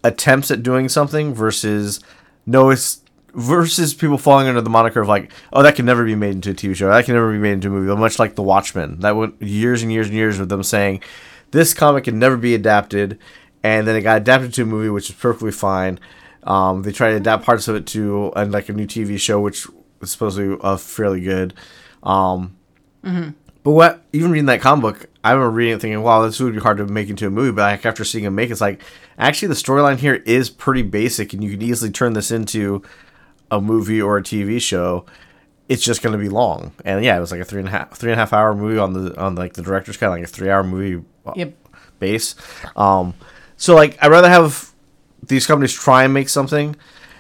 attempts 0.03 0.51
at 0.51 0.65
doing 0.65 0.89
something 0.89 1.33
versus 1.33 2.01
no 2.45 2.71
it's 2.71 3.03
versus 3.35 3.95
people 3.95 4.19
falling 4.19 4.49
under 4.49 4.61
the 4.61 4.69
moniker 4.69 5.01
of 5.01 5.07
like 5.07 5.31
oh 5.53 5.63
that 5.63 5.77
can 5.77 5.87
never 5.87 6.05
be 6.05 6.17
made 6.17 6.35
into 6.35 6.51
a 6.51 6.55
TV 6.55 6.75
show 6.75 6.89
that 6.89 7.05
can 7.05 7.15
never 7.15 7.31
be 7.31 7.39
made 7.39 7.53
into 7.53 7.69
a 7.69 7.71
movie 7.71 8.01
much 8.01 8.19
like 8.19 8.35
the 8.35 8.43
Watchmen 8.43 8.99
that 8.99 9.15
went 9.15 9.41
years 9.41 9.81
and 9.81 9.93
years 9.93 10.09
and 10.09 10.17
years 10.17 10.41
with 10.41 10.49
them 10.49 10.65
saying 10.65 11.01
this 11.53 11.73
comic 11.73 12.03
can 12.03 12.19
never 12.19 12.37
be 12.37 12.53
adapted 12.53 13.17
and 13.63 13.87
then 13.87 13.95
it 13.95 14.03
got 14.03 14.17
adapted 14.21 14.53
to 14.53 14.63
a 14.63 14.67
movie 14.67 14.91
which 14.91 15.09
is 15.09 15.15
perfectly 15.15 15.53
fine 15.53 16.01
um, 16.45 16.83
they 16.83 16.93
tried 16.93 17.11
to 17.11 17.17
adapt 17.17 17.45
parts 17.45 17.69
of 17.69 17.77
it 17.77 17.87
to 17.87 18.33
uh, 18.37 18.45
like 18.49 18.69
a 18.69 18.73
new 18.73 18.87
TV 18.87 19.19
show 19.19 19.41
which 19.41 19.67
was 20.01 20.11
supposedly 20.11 20.57
uh, 20.63 20.77
fairly 20.77 21.21
good 21.21 21.55
um, 22.03 22.57
but 23.03 23.71
what 23.71 24.03
even 24.13 24.31
reading 24.33 24.47
that 24.47 24.61
comic 24.61 24.83
book, 24.83 25.07
I 25.23 25.33
remember 25.33 25.51
reading 25.53 25.75
it 25.77 25.81
thinking, 25.81 26.03
"Wow, 26.03 26.23
this 26.23 26.41
would 26.41 26.53
be 26.55 26.61
hard 26.61 26.79
to 26.79 26.87
make 26.87 27.09
into 27.09 27.27
a 27.29 27.31
movie." 27.31 27.53
But 27.53 27.63
like 27.63 27.87
after 27.87 28.03
seeing 28.05 28.25
him 28.25 28.35
make, 28.35 28.51
it's 28.51 28.61
like 28.61 28.83
actually 29.19 29.49
the 29.49 29.55
storyline 29.55 29.99
here 29.99 30.17
is 30.27 30.51
pretty 30.51 30.83
basic, 30.83 31.33
and 31.33 31.45
you 31.45 31.51
can 31.53 31.63
easily 31.63 31.91
turn 31.93 32.13
this 32.15 32.33
into 32.33 32.83
a 33.53 33.61
movie 33.61 34.03
or 34.03 34.17
a 34.19 34.23
TV 34.23 34.61
show. 34.61 35.07
It's 35.69 35.83
just 35.85 36.03
going 36.03 36.13
to 36.13 36.19
be 36.19 36.29
long, 36.29 36.73
and 36.85 37.05
yeah, 37.05 37.17
it 37.17 37.21
was 37.21 37.31
like 37.31 37.41
a 37.41 37.45
three 37.45 37.61
and 37.61 37.69
a 37.69 37.71
half 37.71 37.93
three 37.97 38.11
and 38.11 38.19
a 38.19 38.21
half 38.21 38.33
hour 38.33 38.53
movie 38.53 38.79
on 38.79 38.95
the 38.95 39.17
on 39.21 39.37
like 39.37 39.53
the 39.55 39.63
director's 39.63 39.97
cut, 39.97 40.11
like 40.11 40.25
a 40.25 40.27
three 40.27 40.51
hour 40.51 40.65
movie 40.65 41.05
uh, 41.25 41.33
Yep. 41.37 41.55
base. 42.01 42.35
Um, 42.75 43.15
so 43.57 43.77
like 43.77 43.97
I'd 44.03 44.11
rather 44.11 44.29
have 44.29 44.72
these 45.27 45.47
companies 45.47 45.73
try 45.73 46.05
and 46.05 46.15
make 46.15 46.29
something. 46.29 46.77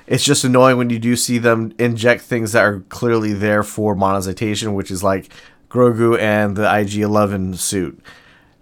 It's 0.06 0.24
just 0.24 0.44
annoying 0.44 0.76
when 0.76 0.90
you 0.90 0.98
do 0.98 1.16
see 1.16 1.38
them 1.38 1.74
inject 1.78 2.22
things 2.22 2.52
that 2.52 2.64
are 2.64 2.80
clearly 2.88 3.32
there 3.32 3.62
for 3.62 3.94
monetization, 3.94 4.74
which 4.74 4.90
is 4.90 5.02
like 5.02 5.32
Grogu 5.70 6.18
and 6.18 6.56
the 6.56 6.62
IG-11 6.64 7.56
suit. 7.56 8.02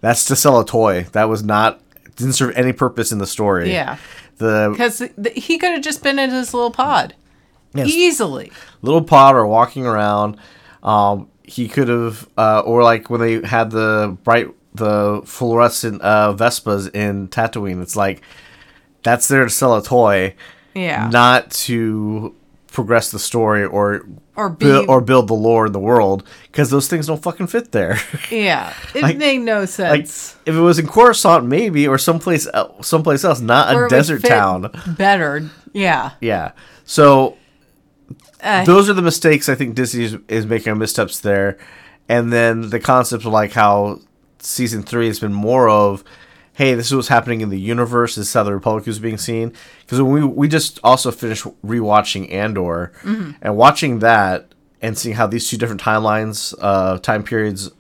That's 0.00 0.24
to 0.26 0.36
sell 0.36 0.60
a 0.60 0.66
toy. 0.66 1.04
That 1.12 1.28
was 1.28 1.42
not 1.42 1.80
didn't 2.16 2.34
serve 2.34 2.54
any 2.56 2.72
purpose 2.72 3.12
in 3.12 3.18
the 3.18 3.26
story. 3.26 3.72
Yeah. 3.72 3.96
The 4.36 4.68
Because 4.70 5.02
he 5.34 5.58
could 5.58 5.72
have 5.72 5.82
just 5.82 6.02
been 6.02 6.18
in 6.18 6.30
his 6.30 6.54
little 6.54 6.70
pod. 6.70 7.14
Yes. 7.74 7.88
Easily. 7.88 8.52
little 8.82 9.02
pod 9.02 9.34
or 9.36 9.46
walking 9.46 9.86
around. 9.86 10.36
Um, 10.82 11.28
he 11.42 11.68
could 11.68 11.88
have, 11.88 12.28
uh, 12.36 12.60
or 12.60 12.82
like 12.82 13.10
when 13.10 13.20
they 13.20 13.46
had 13.46 13.70
the 13.70 14.16
bright, 14.24 14.48
the 14.74 15.22
fluorescent 15.24 16.00
uh, 16.02 16.34
Vespas 16.36 16.94
in 16.94 17.28
Tatooine. 17.28 17.82
It's 17.82 17.96
like 17.96 18.22
that's 19.02 19.28
there 19.28 19.44
to 19.44 19.50
sell 19.50 19.76
a 19.76 19.82
toy, 19.82 20.34
Yeah. 20.74 21.08
not 21.10 21.50
to 21.66 22.34
progress 22.72 23.10
the 23.10 23.18
story 23.18 23.64
or 23.64 24.06
Or 24.36 24.48
be- 24.48 24.66
build, 24.66 24.88
or 24.88 25.00
build 25.00 25.26
the 25.28 25.34
lore 25.34 25.66
in 25.66 25.72
the 25.72 25.80
world 25.80 26.22
because 26.46 26.70
those 26.70 26.86
things 26.86 27.08
don't 27.08 27.20
fucking 27.22 27.48
fit 27.48 27.72
there. 27.72 27.98
yeah. 28.30 28.72
It 28.94 29.02
like- 29.02 29.16
made 29.18 29.38
no 29.38 29.60
like 29.60 29.68
sense. 29.68 30.36
if 30.46 30.54
it 30.54 30.60
was 30.60 30.78
in 30.78 30.86
Coruscant, 30.86 31.44
maybe 31.46 31.88
or 31.88 31.98
someplace 31.98 32.46
el- 32.54 32.80
someplace 32.82 33.24
else, 33.24 33.40
not 33.40 33.74
Or 33.74 33.86
a 33.86 33.88
desert 33.88 34.22
town. 34.24 34.70
Better. 34.96 35.50
Yeah. 35.72 36.12
Yeah. 36.20 36.52
So 36.84 37.36
Uh, 38.42 38.64
those 38.64 38.88
are 38.88 38.94
the 38.94 39.02
mistakes 39.02 39.48
I 39.48 39.54
think 39.54 39.74
Disney 39.74 40.04
is, 40.04 40.16
is 40.28 40.46
making 40.46 40.78
missteps 40.78 41.20
there, 41.20 41.58
and 42.08 42.32
then 42.32 42.70
the 42.70 42.80
concept 42.80 43.24
of 43.26 43.32
like 43.32 43.52
how 43.52 43.98
season 44.38 44.82
three 44.82 45.08
has 45.08 45.20
been 45.20 45.34
more 45.34 45.68
of, 45.68 46.02
hey, 46.60 46.74
this 46.74 46.88
is 46.88 46.94
what's 46.94 47.08
happening 47.08 47.40
in 47.40 47.48
the 47.48 47.58
universe. 47.58 48.16
This 48.16 48.26
is 48.28 48.34
how 48.34 48.42
the 48.42 48.52
Republic 48.52 48.86
is 48.86 48.98
being 48.98 49.16
seen. 49.16 49.54
Because 49.80 50.02
we 50.02 50.22
we 50.22 50.46
just 50.46 50.78
also 50.84 51.10
finished 51.10 51.44
rewatching 51.64 52.30
Andor, 52.30 52.92
and 53.40 53.56
watching 53.56 54.00
that 54.00 54.52
and 54.82 54.98
seeing 54.98 55.16
how 55.16 55.26
these 55.26 55.48
two 55.48 55.56
different 55.56 55.80
timelines, 55.80 56.54
uh, 56.60 56.98
time 56.98 57.22
periods, 57.24 57.70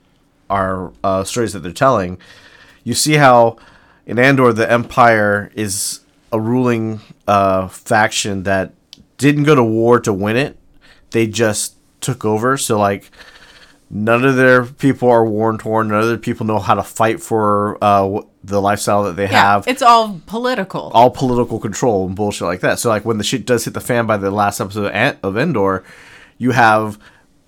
are 0.48 0.94
uh, 1.04 1.24
stories 1.24 1.52
that 1.52 1.58
they're 1.58 1.72
telling, 1.72 2.18
you 2.82 2.94
see 2.94 3.14
how 3.14 3.58
in 4.06 4.18
Andor 4.18 4.50
the 4.50 4.70
Empire 4.72 5.52
is 5.54 6.00
a 6.32 6.40
ruling 6.40 7.00
uh, 7.28 7.68
faction 7.68 8.44
that 8.44 8.72
didn't 9.18 9.44
go 9.44 9.54
to 9.54 9.62
war 9.62 10.00
to 10.00 10.10
win 10.10 10.38
it. 10.38 10.56
They 11.10 11.26
just 11.26 11.74
took 12.00 12.24
over. 12.24 12.56
So 12.56 12.78
like 12.78 13.10
none 13.90 14.24
of 14.24 14.36
their 14.36 14.64
people 14.64 15.10
are 15.10 15.24
war 15.24 15.56
torn. 15.58 15.88
None 15.88 16.00
of 16.00 16.08
their 16.08 16.16
people 16.16 16.46
know 16.46 16.58
how 16.58 16.74
to 16.74 16.82
fight 16.82 17.20
for 17.20 17.76
uh, 17.82 18.22
the 18.44 18.62
lifestyle 18.62 19.04
that 19.04 19.16
they 19.16 19.24
yeah. 19.24 19.54
have. 19.54 19.68
It's 19.68 19.82
all 19.82 20.20
political. 20.26 20.90
all 20.94 21.10
political 21.10 21.58
control 21.58 22.06
and 22.06 22.14
bullshit 22.14 22.46
like 22.46 22.60
that. 22.60 22.78
So 22.78 22.88
like 22.88 23.04
when 23.04 23.18
the 23.18 23.24
shit 23.24 23.44
does 23.44 23.64
hit 23.64 23.74
the 23.74 23.80
fan 23.80 24.06
by 24.06 24.16
the 24.16 24.30
last 24.30 24.60
episode 24.60 24.92
of 25.22 25.36
Andor, 25.36 25.84
you 26.38 26.52
have 26.52 26.98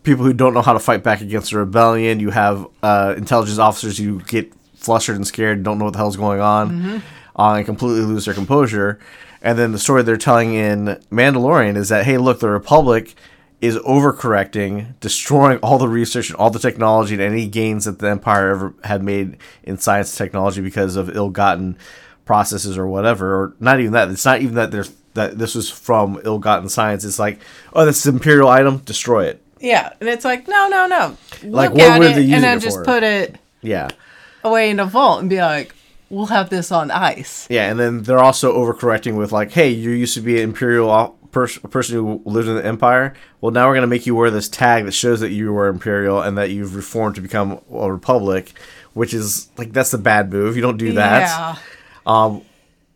people 0.02 0.24
who 0.24 0.32
don't 0.32 0.52
know 0.52 0.62
how 0.62 0.72
to 0.72 0.80
fight 0.80 1.02
back 1.02 1.20
against 1.20 1.52
the 1.52 1.58
rebellion. 1.58 2.18
You 2.18 2.30
have 2.30 2.66
uh, 2.82 3.14
intelligence 3.16 3.58
officers 3.58 3.98
who 3.98 4.20
get 4.22 4.52
flustered 4.74 5.16
and 5.16 5.26
scared, 5.26 5.58
and 5.58 5.64
don't 5.64 5.78
know 5.78 5.84
what 5.84 5.92
the 5.92 5.98
hell's 5.98 6.16
going 6.16 6.40
on, 6.40 7.02
uh, 7.36 7.54
and 7.54 7.64
completely 7.64 8.00
lose 8.00 8.24
their 8.24 8.34
composure. 8.34 8.98
And 9.40 9.58
then 9.58 9.72
the 9.72 9.78
story 9.78 10.02
they're 10.02 10.16
telling 10.16 10.54
in 10.54 11.00
Mandalorian 11.10 11.76
is 11.76 11.88
that 11.88 12.04
hey, 12.04 12.18
look, 12.18 12.40
the 12.40 12.48
Republic 12.48 13.14
is 13.62 13.76
overcorrecting, 13.78 14.98
destroying 15.00 15.58
all 15.58 15.78
the 15.78 15.88
research 15.88 16.28
and 16.28 16.36
all 16.38 16.50
the 16.50 16.58
technology 16.58 17.14
and 17.14 17.22
any 17.22 17.46
gains 17.46 17.84
that 17.86 17.98
the 18.00 18.08
Empire 18.10 18.50
ever 18.50 18.74
had 18.84 19.02
made 19.02 19.36
in 19.62 19.78
science 19.78 20.10
and 20.12 20.18
technology 20.18 20.60
because 20.60 20.96
of 20.96 21.14
ill-gotten 21.16 21.78
processes 22.24 22.76
or 22.76 22.86
whatever. 22.86 23.34
Or 23.34 23.54
not 23.60 23.80
even 23.80 23.92
that. 23.92 24.08
It's 24.10 24.24
not 24.24 24.42
even 24.42 24.56
that 24.56 24.70
there's 24.72 24.92
that 25.14 25.38
this 25.38 25.54
was 25.54 25.70
from 25.70 26.20
ill-gotten 26.24 26.68
science. 26.70 27.04
It's 27.04 27.18
like, 27.18 27.38
oh, 27.74 27.84
this 27.84 27.98
is 27.98 28.06
an 28.06 28.14
imperial 28.16 28.48
item, 28.48 28.78
destroy 28.78 29.26
it. 29.26 29.42
yeah. 29.60 29.92
And 30.00 30.08
it's 30.08 30.24
like, 30.24 30.48
no, 30.48 30.68
no, 30.68 30.86
no. 30.86 31.16
Like, 31.44 31.70
Look 31.70 31.78
what 31.78 31.90
at 31.90 31.98
were 32.00 32.06
it 32.06 32.14
they 32.14 32.20
using 32.22 32.34
and 32.34 32.44
then 32.44 32.58
it 32.58 32.62
just 32.62 32.82
put 32.84 33.02
it 33.02 33.36
Yeah. 33.60 33.90
away 34.42 34.70
in 34.70 34.80
a 34.80 34.86
vault 34.86 35.20
and 35.20 35.28
be 35.30 35.38
like, 35.38 35.74
we'll 36.10 36.26
have 36.26 36.48
this 36.50 36.72
on 36.72 36.90
ice. 36.90 37.46
Yeah, 37.50 37.70
and 37.70 37.78
then 37.78 38.02
they're 38.02 38.18
also 38.18 38.54
overcorrecting 38.56 39.16
with 39.16 39.32
like, 39.32 39.52
"Hey, 39.52 39.68
you 39.70 39.90
used 39.90 40.14
to 40.14 40.20
be 40.20 40.36
an 40.38 40.44
imperial 40.50 40.90
pers- 41.32 41.58
a 41.64 41.68
person 41.68 41.96
who 41.96 42.22
lived 42.24 42.46
in 42.48 42.54
the 42.54 42.64
empire. 42.64 43.14
Well, 43.40 43.50
now 43.50 43.66
we're 43.68 43.74
gonna 43.74 43.86
make 43.88 44.06
you 44.06 44.14
wear 44.14 44.30
this 44.30 44.48
tag 44.48 44.84
that 44.84 44.92
shows 44.92 45.20
that 45.20 45.30
you 45.30 45.52
were 45.52 45.66
imperial 45.66 46.22
and 46.22 46.38
that 46.38 46.50
you've 46.50 46.76
reformed 46.76 47.16
to 47.16 47.20
become 47.20 47.60
a 47.72 47.90
republic." 47.90 48.52
Which 48.94 49.14
is 49.14 49.48
like 49.56 49.72
that's 49.72 49.90
the 49.90 49.96
bad 49.98 50.30
move. 50.30 50.54
You 50.54 50.60
don't 50.60 50.76
do 50.76 50.92
that. 50.92 51.22
Yeah. 51.22 51.56
Um, 52.06 52.42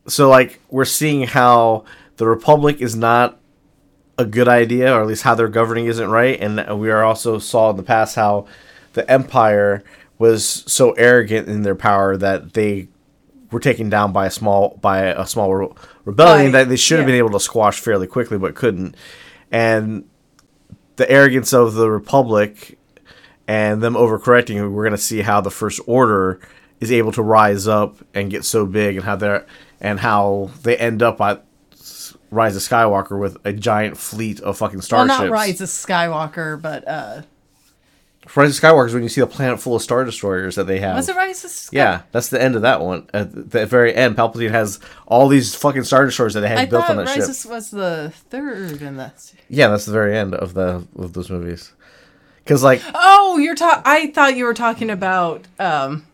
So 0.07 0.29
like 0.29 0.61
we're 0.71 0.85
seeing 0.85 1.27
how 1.27 1.85
the 2.19 2.27
republic 2.27 2.81
is 2.83 2.95
not 2.95 3.39
a 4.19 4.25
good 4.27 4.47
idea, 4.47 4.95
or 4.95 5.01
at 5.01 5.07
least 5.07 5.23
how 5.23 5.35
they're 5.35 5.49
governing 5.49 5.87
isn't 5.87 6.09
right. 6.11 6.39
And 6.39 6.79
we 6.79 6.91
are 6.91 7.03
also 7.03 7.39
saw 7.39 7.71
in 7.71 7.77
the 7.77 7.83
past 7.83 8.15
how 8.15 8.47
the 8.93 9.11
empire 9.11 9.83
was 10.19 10.65
so 10.67 10.93
arrogant 10.93 11.49
in 11.49 11.63
their 11.63 11.75
power 11.75 12.17
that 12.17 12.53
they 12.53 12.89
were 13.51 13.61
taken 13.61 13.89
down 13.89 14.13
by 14.13 14.27
a 14.27 14.31
small 14.31 14.79
by 14.81 15.01
a 15.01 15.27
small 15.27 15.55
re- 15.55 15.69
rebellion 16.05 16.53
that 16.53 16.69
they 16.69 16.77
should 16.77 16.99
have 16.99 17.09
yeah. 17.09 17.13
been 17.13 17.19
able 17.19 17.31
to 17.31 17.41
squash 17.41 17.81
fairly 17.81 18.07
quickly, 18.07 18.39
but 18.39 18.55
couldn't. 18.55 18.97
And 19.51 20.09
the 20.97 21.11
arrogance 21.11 21.53
of 21.53 21.75
the 21.75 21.91
republic 21.91 22.79
and 23.47 23.83
them 23.83 23.95
overcorrecting, 23.95 24.73
we're 24.73 24.85
going 24.85 24.97
to 24.97 24.99
see 24.99 25.21
how 25.21 25.41
the 25.41 25.51
first 25.51 25.81
order 25.87 26.41
is 26.81 26.91
able 26.91 27.13
to 27.13 27.23
rise 27.23 27.67
up 27.69 27.97
and 28.15 28.31
get 28.31 28.45
so 28.45 28.67
big, 28.67 28.97
and 28.97 29.05
how 29.05 29.17
they're 29.17 29.47
and 29.81 30.01
how 30.01 30.51
they 30.63 30.77
end 30.77 31.03
up 31.03 31.21
at 31.21 31.45
Rise 32.31 32.57
of 32.57 32.63
Skywalker 32.63 33.19
with 33.19 33.37
a 33.45 33.53
giant 33.53 33.97
fleet 33.97 34.41
of 34.41 34.59
fucking 34.59 34.79
Well, 34.79 34.83
starships. 34.83 35.21
not 35.21 35.31
Rise 35.31 35.61
of 35.61 35.69
Skywalker, 35.69 36.61
but 36.61 36.87
uh, 36.89 37.23
Rise 38.35 38.59
of 38.59 38.63
Skywalker 38.63 38.87
is 38.87 38.95
when 38.95 39.03
you 39.03 39.09
see 39.09 39.21
the 39.21 39.27
planet 39.27 39.61
full 39.61 39.77
of 39.77 39.83
star 39.83 40.05
destroyers 40.05 40.57
that 40.57 40.65
they 40.67 40.81
have. 40.81 40.97
was 40.97 41.09
it 41.09 41.17
Rise 41.17 41.45
of 41.45 41.51
Skywalker? 41.51 41.73
Yeah, 41.73 42.03
that's 42.13 42.29
the 42.29 42.43
end 42.43 42.57
of 42.57 42.63
that 42.63 42.81
one. 42.81 43.09
At 43.15 43.51
the 43.51 43.67
very 43.67 43.95
end, 43.95 44.17
Palpatine 44.17 44.51
has 44.51 44.81
all 45.07 45.29
these 45.29 45.55
fucking 45.55 45.85
star 45.85 46.05
destroyers 46.05 46.35
that 46.35 46.41
they 46.41 46.49
had 46.49 46.59
I 46.59 46.67
built 46.67 46.91
on 46.91 46.97
that 46.97 47.07
Rise 47.07 47.15
ship. 47.27 47.47
of 47.47 47.51
was 47.51 47.71
the 47.71 48.13
third 48.31 48.83
in 48.83 48.97
that. 48.97 49.33
Yeah, 49.49 49.69
that's 49.69 49.87
the 49.87 49.93
very 49.93 50.17
end 50.17 50.35
of 50.35 50.55
the 50.55 50.87
of 50.97 51.13
those 51.13 51.31
movies. 51.31 51.73
Because 52.45 52.63
like, 52.63 52.83
Oh, 52.95 53.39
you're 53.39 53.55
talking. 53.55 53.83
I 53.85 54.11
thought 54.13 54.37
you 54.37 54.45
were 54.45 54.55
talking 54.55 54.91
about 54.91 55.47
um, 55.59 56.07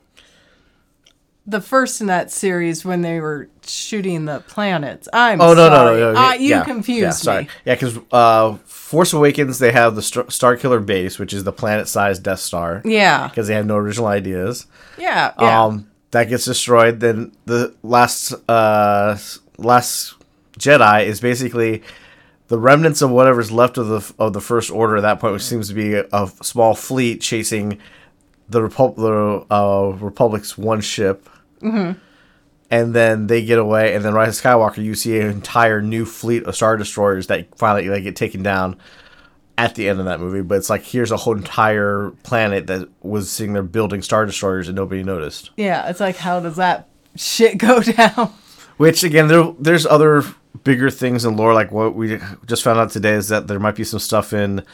the 1.46 1.60
first 1.60 2.00
in 2.00 2.06
that 2.08 2.30
series 2.30 2.84
when 2.84 3.02
they 3.02 3.20
were 3.20 3.48
shooting 3.68 4.24
the 4.24 4.40
planets. 4.40 5.08
I'm 5.12 5.40
oh 5.40 5.54
no, 5.54 5.68
sorry. 5.68 6.00
no, 6.00 6.12
no, 6.12 6.12
no, 6.12 6.20
Uh, 6.20 6.32
you 6.34 6.50
yeah, 6.50 6.64
confused 6.64 7.00
yeah, 7.02 7.10
sorry. 7.10 7.42
me. 7.44 7.48
Yeah, 7.64 7.74
because 7.74 7.98
uh, 8.12 8.56
Force 8.64 9.12
Awakens 9.12 9.58
they 9.58 9.72
have 9.72 9.94
the 9.94 10.02
Star, 10.02 10.28
Star 10.30 10.56
Killer 10.56 10.80
base, 10.80 11.18
which 11.18 11.32
is 11.32 11.44
the 11.44 11.52
planet-sized 11.52 12.22
Death 12.22 12.40
Star. 12.40 12.82
Yeah, 12.84 13.28
Because 13.28 13.48
they 13.48 13.54
have 13.54 13.66
no 13.66 13.76
original 13.76 14.06
ideas. 14.08 14.66
yeah, 14.98 15.32
yeah. 15.40 15.64
Um, 15.64 15.88
that 16.10 16.28
gets 16.28 16.44
destroyed. 16.44 17.00
Then 17.00 17.32
the 17.46 17.74
last 17.82 18.34
uh 18.48 19.16
last 19.58 20.14
Jedi 20.58 21.06
is 21.06 21.20
basically 21.20 21.82
the 22.48 22.58
remnants 22.58 23.00
of 23.00 23.10
whatever's 23.10 23.50
left 23.50 23.78
of 23.78 23.86
the 23.88 24.14
of 24.18 24.32
the 24.34 24.40
First 24.40 24.70
Order 24.70 24.96
at 24.98 25.00
that 25.02 25.20
point, 25.20 25.32
which 25.32 25.42
seems 25.42 25.68
to 25.68 25.74
be 25.74 25.94
a, 25.94 26.04
a 26.12 26.26
small 26.42 26.74
fleet 26.74 27.20
chasing 27.22 27.78
the 28.48 28.60
Repub- 28.62 28.96
the 28.96 29.46
uh, 29.50 29.96
Republic's 30.00 30.58
one 30.58 30.82
ship. 30.82 31.30
Mm-hmm. 31.62 31.98
And 32.72 32.94
then 32.94 33.26
they 33.26 33.44
get 33.44 33.58
away, 33.58 33.94
and 33.94 34.02
then 34.02 34.14
Rise 34.14 34.38
of 34.38 34.44
Skywalker, 34.44 34.82
you 34.82 34.94
see 34.94 35.20
an 35.20 35.28
entire 35.28 35.82
new 35.82 36.06
fleet 36.06 36.44
of 36.44 36.56
star 36.56 36.78
destroyers 36.78 37.26
that 37.26 37.56
finally 37.58 37.88
like 37.88 38.02
get 38.02 38.16
taken 38.16 38.42
down 38.42 38.76
at 39.58 39.74
the 39.74 39.90
end 39.90 39.98
of 39.98 40.06
that 40.06 40.20
movie. 40.20 40.40
But 40.40 40.56
it's 40.56 40.70
like 40.70 40.82
here's 40.82 41.10
a 41.10 41.18
whole 41.18 41.36
entire 41.36 42.12
planet 42.22 42.66
that 42.68 42.88
was 43.02 43.30
sitting 43.30 43.52
there 43.52 43.62
building 43.62 44.00
star 44.00 44.24
destroyers 44.24 44.68
and 44.68 44.74
nobody 44.76 45.02
noticed. 45.04 45.50
yeah, 45.58 45.86
it's 45.90 46.00
like 46.00 46.16
how 46.16 46.40
does 46.40 46.56
that 46.56 46.88
shit 47.14 47.58
go 47.58 47.80
down? 47.82 48.32
Which 48.78 49.04
again, 49.04 49.28
there 49.28 49.52
there's 49.58 49.84
other 49.84 50.24
bigger 50.64 50.88
things 50.88 51.26
in 51.26 51.36
lore. 51.36 51.52
Like 51.52 51.70
what 51.72 51.94
we 51.94 52.18
just 52.46 52.62
found 52.62 52.78
out 52.80 52.90
today 52.90 53.12
is 53.12 53.28
that 53.28 53.48
there 53.48 53.60
might 53.60 53.76
be 53.76 53.84
some 53.84 54.00
stuff 54.00 54.32
in 54.32 54.64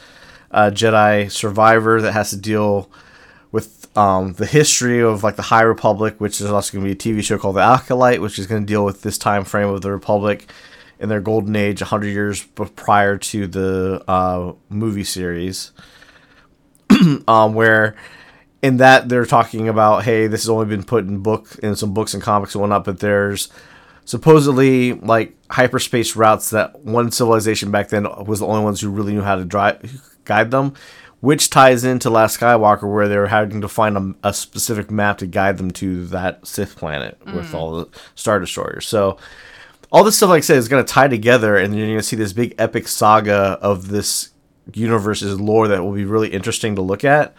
uh, 0.51 0.71
Jedi 0.73 1.29
Survivor 1.29 2.01
that 2.01 2.13
has 2.13 2.29
to 2.29 2.37
deal 2.37 2.89
with 3.51 3.95
um, 3.97 4.33
the 4.33 4.45
history 4.45 5.01
of 5.01 5.23
like 5.23 5.35
the 5.35 5.43
High 5.43 5.61
Republic, 5.61 6.15
which 6.19 6.39
is 6.39 6.47
also 6.47 6.73
going 6.77 6.87
to 6.87 6.95
be 6.95 7.11
a 7.11 7.15
TV 7.15 7.23
show 7.23 7.37
called 7.37 7.55
The 7.55 7.61
Acolyte, 7.61 8.21
which 8.21 8.37
is 8.37 8.47
going 8.47 8.61
to 8.61 8.67
deal 8.67 8.85
with 8.85 9.01
this 9.01 9.17
time 9.17 9.43
frame 9.43 9.69
of 9.69 9.81
the 9.81 9.91
Republic 9.91 10.51
in 10.99 11.09
their 11.09 11.21
golden 11.21 11.55
age, 11.55 11.81
100 11.81 12.07
years 12.07 12.43
prior 12.43 13.17
to 13.17 13.47
the 13.47 14.03
uh, 14.07 14.53
movie 14.67 15.03
series, 15.03 15.71
um, 17.27 17.53
where 17.53 17.95
in 18.61 18.77
that 18.77 19.09
they're 19.09 19.25
talking 19.25 19.69
about, 19.69 20.03
hey, 20.03 20.27
this 20.27 20.43
has 20.43 20.49
only 20.49 20.65
been 20.65 20.83
put 20.83 21.05
in 21.05 21.19
book 21.19 21.57
in 21.63 21.75
some 21.75 21.93
books 21.93 22.13
and 22.13 22.21
comics 22.21 22.53
and 22.53 22.61
whatnot, 22.61 22.83
but 22.83 22.99
there's 22.99 23.49
supposedly 24.05 24.93
like 24.93 25.35
hyperspace 25.51 26.15
routes 26.15 26.49
that 26.49 26.79
one 26.79 27.11
civilization 27.11 27.71
back 27.71 27.89
then 27.89 28.03
was 28.25 28.39
the 28.39 28.45
only 28.45 28.63
ones 28.63 28.81
who 28.81 28.89
really 28.89 29.13
knew 29.13 29.21
how 29.21 29.35
to 29.35 29.45
drive 29.45 30.01
guide 30.25 30.51
them 30.51 30.73
which 31.21 31.49
ties 31.49 31.83
into 31.83 32.09
last 32.09 32.39
skywalker 32.39 32.91
where 32.91 33.07
they 33.07 33.17
were 33.17 33.27
having 33.27 33.61
to 33.61 33.67
find 33.67 33.97
a, 33.97 34.29
a 34.29 34.33
specific 34.33 34.89
map 34.89 35.17
to 35.17 35.27
guide 35.27 35.57
them 35.57 35.71
to 35.71 36.05
that 36.07 36.45
sith 36.45 36.75
planet 36.75 37.17
with 37.33 37.53
all 37.53 37.75
the 37.75 37.87
star 38.15 38.39
destroyers 38.39 38.87
so 38.87 39.17
all 39.91 40.03
this 40.03 40.17
stuff 40.17 40.29
like 40.29 40.37
i 40.37 40.41
said 40.41 40.57
is 40.57 40.67
going 40.67 40.83
to 40.83 40.93
tie 40.93 41.07
together 41.07 41.57
and 41.57 41.75
you're 41.75 41.87
going 41.87 41.97
to 41.97 42.03
see 42.03 42.15
this 42.15 42.33
big 42.33 42.55
epic 42.57 42.87
saga 42.87 43.57
of 43.61 43.89
this 43.89 44.29
universe's 44.73 45.39
lore 45.39 45.67
that 45.67 45.83
will 45.83 45.93
be 45.93 46.05
really 46.05 46.29
interesting 46.29 46.75
to 46.75 46.81
look 46.81 47.03
at 47.03 47.33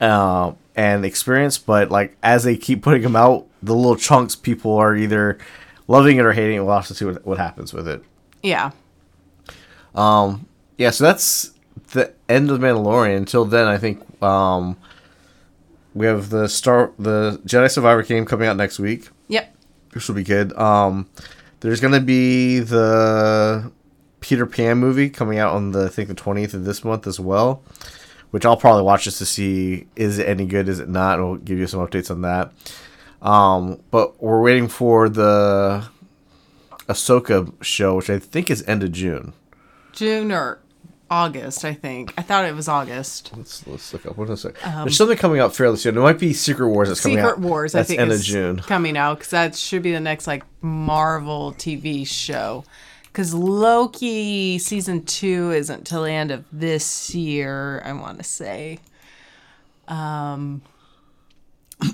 uh, 0.00 0.52
and 0.74 1.04
experience. 1.04 1.58
But 1.58 1.90
like 1.90 2.16
as 2.22 2.44
they 2.44 2.56
keep 2.56 2.82
putting 2.82 3.02
them 3.02 3.16
out, 3.16 3.46
the 3.62 3.74
little 3.74 3.96
chunks 3.96 4.36
people 4.36 4.74
are 4.74 4.94
either 4.94 5.38
loving 5.88 6.18
it 6.18 6.24
or 6.24 6.32
hating 6.32 6.56
it. 6.56 6.60
We'll 6.60 6.76
have 6.76 6.86
to 6.88 6.94
see 6.94 7.04
what, 7.04 7.24
what 7.26 7.38
happens 7.38 7.72
with 7.72 7.88
it. 7.88 8.02
Yeah. 8.42 8.70
Yeah, 10.78 10.90
so 10.90 11.04
that's 11.04 11.52
the 11.92 12.12
end 12.28 12.50
of 12.50 12.60
the 12.60 12.66
Mandalorian. 12.66 13.16
Until 13.16 13.44
then, 13.44 13.68
I 13.68 13.78
think 13.78 14.02
um, 14.22 14.76
we 15.94 16.06
have 16.06 16.30
the 16.30 16.48
Star 16.48 16.92
the 16.98 17.40
Jedi 17.46 17.70
Survivor 17.70 18.02
game 18.02 18.24
coming 18.24 18.48
out 18.48 18.56
next 18.56 18.78
week. 18.78 19.08
Yep. 19.28 19.54
This 19.92 20.08
will 20.08 20.14
be 20.14 20.24
good. 20.24 20.52
Um, 20.58 21.08
there's 21.60 21.80
gonna 21.80 22.00
be 22.00 22.58
the 22.60 23.72
Peter 24.20 24.46
Pan 24.46 24.78
movie 24.78 25.08
coming 25.08 25.38
out 25.38 25.54
on 25.54 25.72
the 25.72 25.86
I 25.86 25.88
think 25.88 26.08
the 26.08 26.14
20th 26.14 26.54
of 26.54 26.64
this 26.64 26.84
month 26.84 27.06
as 27.06 27.18
well, 27.18 27.62
which 28.30 28.44
I'll 28.44 28.56
probably 28.56 28.82
watch 28.82 29.04
just 29.04 29.18
to 29.18 29.26
see 29.26 29.86
is 29.96 30.18
it 30.18 30.28
any 30.28 30.46
good, 30.46 30.68
is 30.68 30.80
it 30.80 30.88
not. 30.88 31.18
And 31.18 31.28
we'll 31.28 31.38
give 31.38 31.58
you 31.58 31.66
some 31.66 31.80
updates 31.80 32.10
on 32.10 32.22
that. 32.22 32.52
Um, 33.22 33.80
but 33.90 34.22
we're 34.22 34.42
waiting 34.42 34.68
for 34.68 35.08
the 35.08 35.88
Ahsoka 36.88 37.52
show, 37.62 37.96
which 37.96 38.10
I 38.10 38.18
think 38.18 38.50
is 38.50 38.62
end 38.68 38.82
of 38.82 38.92
June. 38.92 39.32
June 39.92 40.30
or 40.30 40.60
August, 41.10 41.64
I 41.64 41.72
think. 41.74 42.12
I 42.18 42.22
thought 42.22 42.44
it 42.44 42.54
was 42.54 42.68
August. 42.68 43.30
Let's 43.36 43.66
let's 43.66 43.92
look 43.92 44.06
up. 44.06 44.16
What 44.16 44.28
is 44.30 44.44
it? 44.44 44.56
There's 44.64 44.96
something 44.96 45.16
coming 45.16 45.40
out 45.40 45.54
fairly 45.54 45.76
soon. 45.76 45.96
It 45.96 46.00
might 46.00 46.18
be 46.18 46.32
Secret 46.32 46.68
Wars 46.68 46.88
that's 46.88 47.00
coming 47.02 47.18
out. 47.18 47.28
Secret 47.36 47.40
Wars, 47.40 47.72
That's 47.72 47.86
I 47.86 47.88
think, 47.88 48.00
end 48.00 48.12
is 48.12 48.20
of 48.20 48.26
June. 48.26 48.58
coming 48.58 48.96
out 48.96 49.18
because 49.18 49.30
that 49.30 49.54
should 49.54 49.82
be 49.82 49.92
the 49.92 50.00
next 50.00 50.26
like 50.26 50.42
Marvel 50.62 51.52
TV 51.52 52.06
show. 52.06 52.64
Because 53.04 53.32
Loki 53.32 54.58
season 54.58 55.04
two 55.04 55.52
isn't 55.52 55.86
till 55.86 56.02
the 56.02 56.10
end 56.12 56.30
of 56.32 56.44
this 56.52 57.14
year, 57.14 57.82
I 57.84 57.92
want 57.92 58.18
to 58.18 58.24
say. 58.24 58.78
Um, 59.88 60.60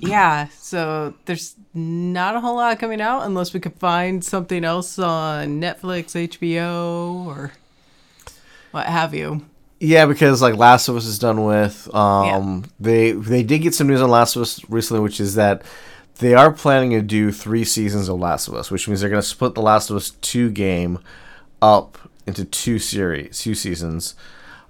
yeah, 0.00 0.48
so 0.58 1.14
there's 1.26 1.54
not 1.74 2.34
a 2.34 2.40
whole 2.40 2.56
lot 2.56 2.78
coming 2.78 3.00
out 3.00 3.22
unless 3.24 3.52
we 3.52 3.60
could 3.60 3.74
find 3.74 4.24
something 4.24 4.64
else 4.64 4.98
on 4.98 5.60
Netflix, 5.60 6.14
HBO, 6.28 7.26
or 7.26 7.52
what 8.72 8.86
have 8.86 9.14
you. 9.14 9.44
Yeah, 9.80 10.06
because 10.06 10.40
like 10.40 10.54
Last 10.54 10.88
of 10.88 10.96
Us 10.96 11.06
is 11.06 11.18
done 11.18 11.44
with. 11.44 11.92
Um, 11.94 12.64
they 12.78 13.12
they 13.12 13.42
did 13.42 13.60
get 13.62 13.74
some 13.74 13.88
news 13.88 14.00
on 14.00 14.10
Last 14.10 14.36
of 14.36 14.42
Us 14.42 14.60
recently, 14.68 15.02
which 15.02 15.18
is 15.18 15.34
that 15.34 15.62
they 16.18 16.34
are 16.34 16.52
planning 16.52 16.90
to 16.90 17.02
do 17.02 17.32
three 17.32 17.64
seasons 17.64 18.08
of 18.08 18.20
Last 18.20 18.46
of 18.46 18.54
Us, 18.54 18.70
which 18.70 18.86
means 18.86 19.00
they're 19.00 19.10
going 19.10 19.22
to 19.22 19.26
split 19.26 19.54
the 19.54 19.62
Last 19.62 19.90
of 19.90 19.96
Us 19.96 20.10
two 20.10 20.50
game 20.50 21.00
up 21.60 21.98
into 22.26 22.44
two 22.44 22.78
series, 22.78 23.40
two 23.40 23.54
seasons, 23.54 24.14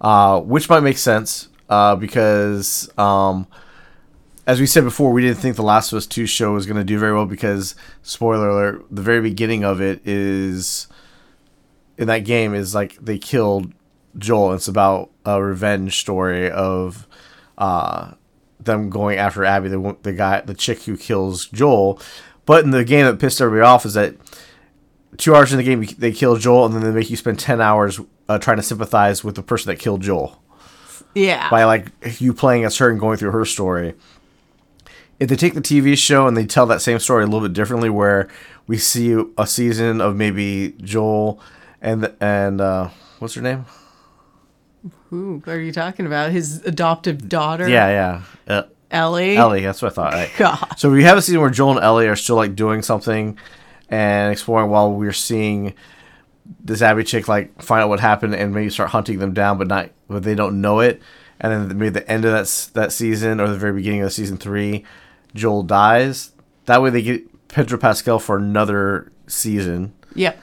uh, 0.00 0.40
which 0.40 0.68
might 0.68 0.80
make 0.80 0.98
sense 0.98 1.48
uh, 1.68 1.94
because. 1.96 2.90
Um, 2.98 3.46
as 4.44 4.58
we 4.58 4.66
said 4.66 4.82
before, 4.82 5.12
we 5.12 5.22
didn't 5.22 5.36
think 5.36 5.54
the 5.54 5.62
Last 5.62 5.92
of 5.92 5.98
Us 5.98 6.06
2 6.06 6.26
show 6.26 6.52
was 6.52 6.66
going 6.66 6.76
to 6.76 6.82
do 6.82 6.98
very 6.98 7.14
well 7.14 7.26
because, 7.26 7.76
spoiler 8.02 8.48
alert, 8.48 8.84
the 8.90 9.00
very 9.00 9.20
beginning 9.20 9.62
of 9.62 9.80
it 9.80 10.00
is 10.04 10.88
in 11.96 12.08
that 12.08 12.24
game 12.24 12.52
is 12.52 12.74
like 12.74 12.96
they 12.96 13.18
killed 13.18 13.72
Joel. 14.18 14.52
It's 14.54 14.68
about 14.68 15.10
a 15.24 15.42
revenge 15.42 15.98
story 16.00 16.50
of 16.50 17.06
uh, 17.58 18.12
them 18.60 18.90
going 18.90 19.18
after 19.18 19.44
Abby, 19.44 19.68
the 19.68 19.96
the 20.02 20.12
guy, 20.12 20.40
the 20.40 20.54
chick 20.54 20.82
who 20.82 20.96
kills 20.96 21.46
Joel. 21.46 22.00
But 22.46 22.64
in 22.64 22.70
the 22.70 22.84
game 22.84 23.06
that 23.06 23.18
pissed 23.20 23.40
everybody 23.40 23.64
off 23.66 23.86
is 23.86 23.94
that 23.94 24.16
two 25.16 25.34
hours 25.34 25.52
in 25.52 25.58
the 25.58 25.64
game 25.64 25.86
they 25.98 26.12
kill 26.12 26.36
Joel, 26.36 26.66
and 26.66 26.74
then 26.74 26.82
they 26.82 26.90
make 26.90 27.10
you 27.10 27.16
spend 27.16 27.38
ten 27.38 27.60
hours 27.60 28.00
uh, 28.28 28.38
trying 28.38 28.56
to 28.56 28.62
sympathize 28.62 29.22
with 29.22 29.34
the 29.36 29.42
person 29.42 29.70
that 29.70 29.78
killed 29.78 30.00
Joel 30.02 30.40
Yeah. 31.14 31.48
by 31.50 31.64
like 31.64 31.88
you 32.20 32.32
playing 32.34 32.64
as 32.64 32.76
her 32.78 32.90
and 32.90 32.98
going 33.00 33.16
through 33.18 33.30
her 33.32 33.44
story. 33.44 33.94
If 35.20 35.28
they 35.28 35.36
take 35.36 35.54
the 35.54 35.60
TV 35.60 35.96
show 35.96 36.26
and 36.26 36.36
they 36.36 36.46
tell 36.46 36.66
that 36.66 36.82
same 36.82 36.98
story 36.98 37.22
a 37.22 37.26
little 37.26 37.46
bit 37.46 37.52
differently, 37.52 37.90
where 37.90 38.28
we 38.66 38.76
see 38.78 39.16
a 39.38 39.46
season 39.46 40.00
of 40.00 40.16
maybe 40.16 40.74
Joel 40.82 41.38
and 41.80 42.12
and 42.20 42.60
uh, 42.60 42.88
what's 43.20 43.34
her 43.34 43.42
name? 43.42 43.66
Who 45.12 45.42
are 45.46 45.60
you 45.60 45.72
talking 45.72 46.06
about? 46.06 46.32
His 46.32 46.64
adoptive 46.64 47.28
daughter? 47.28 47.68
Yeah, 47.68 48.22
yeah, 48.48 48.54
uh, 48.54 48.62
Ellie. 48.90 49.36
Ellie. 49.36 49.60
That's 49.60 49.82
what 49.82 49.92
I 49.92 49.94
thought. 49.94 50.12
Right? 50.14 50.30
God. 50.38 50.78
So 50.78 50.90
we 50.90 51.04
have 51.04 51.18
a 51.18 51.22
season 51.22 51.42
where 51.42 51.50
Joel 51.50 51.72
and 51.72 51.80
Ellie 51.84 52.08
are 52.08 52.16
still 52.16 52.36
like 52.36 52.56
doing 52.56 52.80
something 52.80 53.36
and 53.90 54.32
exploring 54.32 54.70
while 54.70 54.90
we're 54.90 55.12
seeing 55.12 55.74
this 56.64 56.80
Abby 56.80 57.04
chick 57.04 57.28
like 57.28 57.60
find 57.60 57.82
out 57.82 57.90
what 57.90 58.00
happened 58.00 58.34
and 58.34 58.54
maybe 58.54 58.70
start 58.70 58.88
hunting 58.88 59.18
them 59.18 59.34
down, 59.34 59.58
but 59.58 59.68
not 59.68 59.90
but 60.08 60.22
they 60.22 60.34
don't 60.34 60.62
know 60.62 60.80
it. 60.80 61.02
And 61.38 61.52
then 61.70 61.76
maybe 61.78 61.90
the 61.90 62.10
end 62.10 62.24
of 62.24 62.32
that 62.32 62.70
that 62.72 62.90
season 62.90 63.38
or 63.38 63.48
the 63.48 63.56
very 63.58 63.74
beginning 63.74 64.00
of 64.00 64.14
season 64.14 64.38
three, 64.38 64.82
Joel 65.34 65.62
dies. 65.62 66.32
That 66.64 66.80
way 66.80 66.88
they 66.88 67.02
get 67.02 67.48
Pedro 67.48 67.76
Pascal 67.78 68.18
for 68.18 68.38
another 68.38 69.12
season, 69.26 69.92
Yep. 70.14 70.40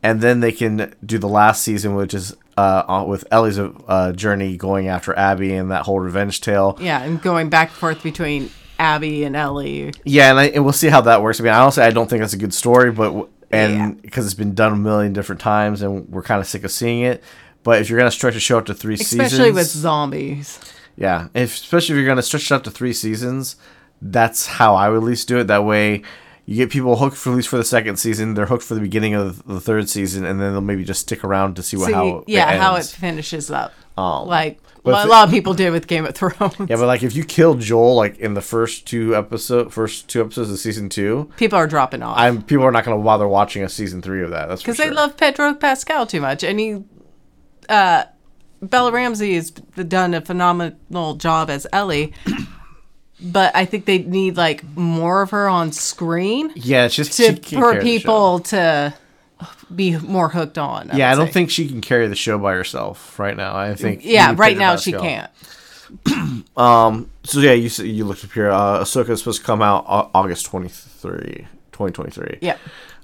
and 0.00 0.20
then 0.20 0.38
they 0.38 0.52
can 0.52 0.94
do 1.04 1.18
the 1.18 1.28
last 1.28 1.64
season, 1.64 1.96
which 1.96 2.14
is 2.14 2.36
uh, 2.56 3.04
with 3.06 3.24
Ellie's 3.30 3.58
uh, 3.58 4.12
journey 4.12 4.56
going 4.56 4.88
after 4.88 5.16
Abby 5.16 5.54
and 5.54 5.70
that 5.70 5.84
whole 5.84 6.00
revenge 6.00 6.40
tale. 6.40 6.76
Yeah, 6.80 7.02
and 7.02 7.20
going 7.20 7.48
back 7.48 7.68
and 7.68 7.76
forth 7.76 8.02
between 8.02 8.50
Abby 8.78 9.24
and 9.24 9.36
Ellie. 9.36 9.92
Yeah, 10.04 10.30
and, 10.30 10.38
I, 10.38 10.44
and 10.46 10.64
we'll 10.64 10.72
see 10.72 10.88
how 10.88 11.00
that 11.02 11.22
works. 11.22 11.40
I 11.40 11.44
mean, 11.44 11.52
honestly, 11.52 11.82
I 11.82 11.90
don't 11.90 12.08
think 12.10 12.20
that's 12.20 12.32
a 12.32 12.38
good 12.38 12.54
story, 12.54 12.90
but 12.90 13.28
and 13.50 14.00
because 14.00 14.24
it's 14.24 14.34
been 14.34 14.54
done 14.54 14.72
a 14.72 14.76
million 14.76 15.12
different 15.12 15.40
times, 15.40 15.82
and 15.82 16.08
we're 16.08 16.22
kind 16.22 16.40
of 16.40 16.46
sick 16.46 16.64
of 16.64 16.70
seeing 16.70 17.02
it. 17.02 17.22
But 17.62 17.80
if 17.80 17.88
you're 17.88 17.98
gonna 17.98 18.10
stretch 18.10 18.34
a 18.34 18.40
show 18.40 18.58
out 18.58 18.66
to 18.66 18.74
three 18.74 18.94
Especially 18.94 19.18
seasons, 19.18 19.32
especially 19.32 19.52
with 19.52 19.66
zombies. 19.68 20.58
yeah, 20.96 21.28
if, 21.34 21.54
especially 21.54 21.94
if 21.94 21.98
you're 21.98 22.08
gonna 22.08 22.22
stretch 22.22 22.50
it 22.50 22.54
out 22.54 22.64
to 22.64 22.70
three 22.70 22.92
seasons, 22.92 23.56
that's 24.00 24.46
how 24.46 24.74
I 24.74 24.88
would 24.88 24.96
at 24.98 25.02
least 25.04 25.28
do 25.28 25.38
it. 25.38 25.46
That 25.46 25.64
way, 25.64 26.02
you 26.46 26.56
get 26.56 26.70
people 26.70 26.96
hooked 26.96 27.16
for 27.16 27.30
at 27.30 27.36
least 27.36 27.48
for 27.48 27.56
the 27.56 27.64
second 27.64 27.96
season. 27.96 28.34
They're 28.34 28.46
hooked 28.46 28.64
for 28.64 28.74
the 28.74 28.80
beginning 28.80 29.14
of 29.14 29.44
the 29.46 29.60
third 29.60 29.88
season, 29.88 30.24
and 30.24 30.40
then 30.40 30.52
they'll 30.52 30.60
maybe 30.60 30.84
just 30.84 31.00
stick 31.02 31.22
around 31.24 31.56
to 31.56 31.62
see 31.62 31.76
what 31.76 31.92
how 31.92 32.24
yeah, 32.26 32.58
how 32.58 32.76
it 32.76 32.84
finishes 32.86 33.50
up. 33.50 33.72
Um, 33.96 34.26
like 34.26 34.58
if 34.84 34.86
a 34.86 35.02
it- 35.02 35.08
lot 35.08 35.28
of 35.28 35.30
people 35.30 35.54
did 35.54 35.70
with 35.70 35.86
Game 35.86 36.04
of 36.06 36.14
Thrones. 36.16 36.56
Yeah, 36.58 36.76
but 36.76 36.86
like 36.86 37.02
if 37.04 37.14
you 37.14 37.24
kill 37.24 37.54
Joel 37.54 37.94
like 37.94 38.18
in 38.18 38.34
the 38.34 38.40
first 38.40 38.86
two 38.86 39.14
episode, 39.14 39.72
first 39.72 40.08
two 40.08 40.20
episodes 40.20 40.50
of 40.50 40.58
season 40.58 40.88
two, 40.88 41.30
people 41.36 41.56
are 41.58 41.66
dropping 41.68 42.02
off. 42.02 42.18
I'm 42.18 42.42
people 42.42 42.64
are 42.64 42.72
not 42.72 42.84
going 42.84 42.98
to 42.98 43.04
bother 43.04 43.28
watching 43.28 43.62
a 43.62 43.68
season 43.68 44.02
three 44.02 44.22
of 44.24 44.30
that. 44.30 44.48
That's 44.48 44.62
because 44.62 44.78
because 44.78 44.90
they 44.90 44.94
love 44.94 45.16
Pedro 45.16 45.54
Pascal 45.54 46.06
too 46.06 46.20
much, 46.20 46.42
and 46.42 46.58
he, 46.58 46.82
uh, 47.68 48.04
Bella 48.60 48.90
Ramsey 48.92 49.34
has 49.34 49.50
done 49.50 50.14
a 50.14 50.20
phenomenal 50.20 51.14
job 51.16 51.50
as 51.50 51.66
Ellie, 51.72 52.12
but 53.22 53.54
I 53.54 53.64
think 53.64 53.84
they 53.86 53.98
need 53.98 54.36
like 54.36 54.64
more 54.76 55.22
of 55.22 55.30
her 55.30 55.48
on 55.48 55.72
screen 55.72 56.52
Yeah, 56.56 56.86
it's 56.86 56.94
just 56.94 57.12
to 57.18 57.22
she 57.22 57.28
can't 57.34 57.44
for 57.62 57.72
carry 57.72 57.84
the 57.84 57.98
show. 57.98 57.98
people 57.98 58.38
to 58.40 58.94
be 59.74 59.96
more 59.98 60.28
hooked 60.28 60.58
on. 60.58 60.90
Yeah, 60.94 61.10
I 61.10 61.14
don't 61.14 61.28
say. 61.28 61.32
think 61.32 61.50
she 61.50 61.68
can 61.68 61.80
carry 61.80 62.06
the 62.08 62.14
show 62.16 62.38
by 62.38 62.52
herself 62.54 63.18
right 63.18 63.36
now. 63.36 63.56
I 63.56 63.74
think 63.74 64.04
Yeah, 64.04 64.34
right 64.36 64.56
now 64.56 64.76
she 64.76 64.92
Pascal. 64.92 65.08
can't. 65.08 65.30
Um. 66.56 67.10
So 67.24 67.40
yeah, 67.40 67.52
you 67.52 67.66
s- 67.66 67.78
you 67.78 68.04
looked 68.04 68.24
up 68.24 68.32
here. 68.32 68.50
Uh, 68.50 68.80
Ahsoka 68.80 69.10
is 69.10 69.18
supposed 69.20 69.40
to 69.40 69.46
come 69.46 69.60
out 69.62 69.84
August 70.14 70.46
23, 70.46 71.46
2023. 71.72 72.38
Yeah. 72.40 72.56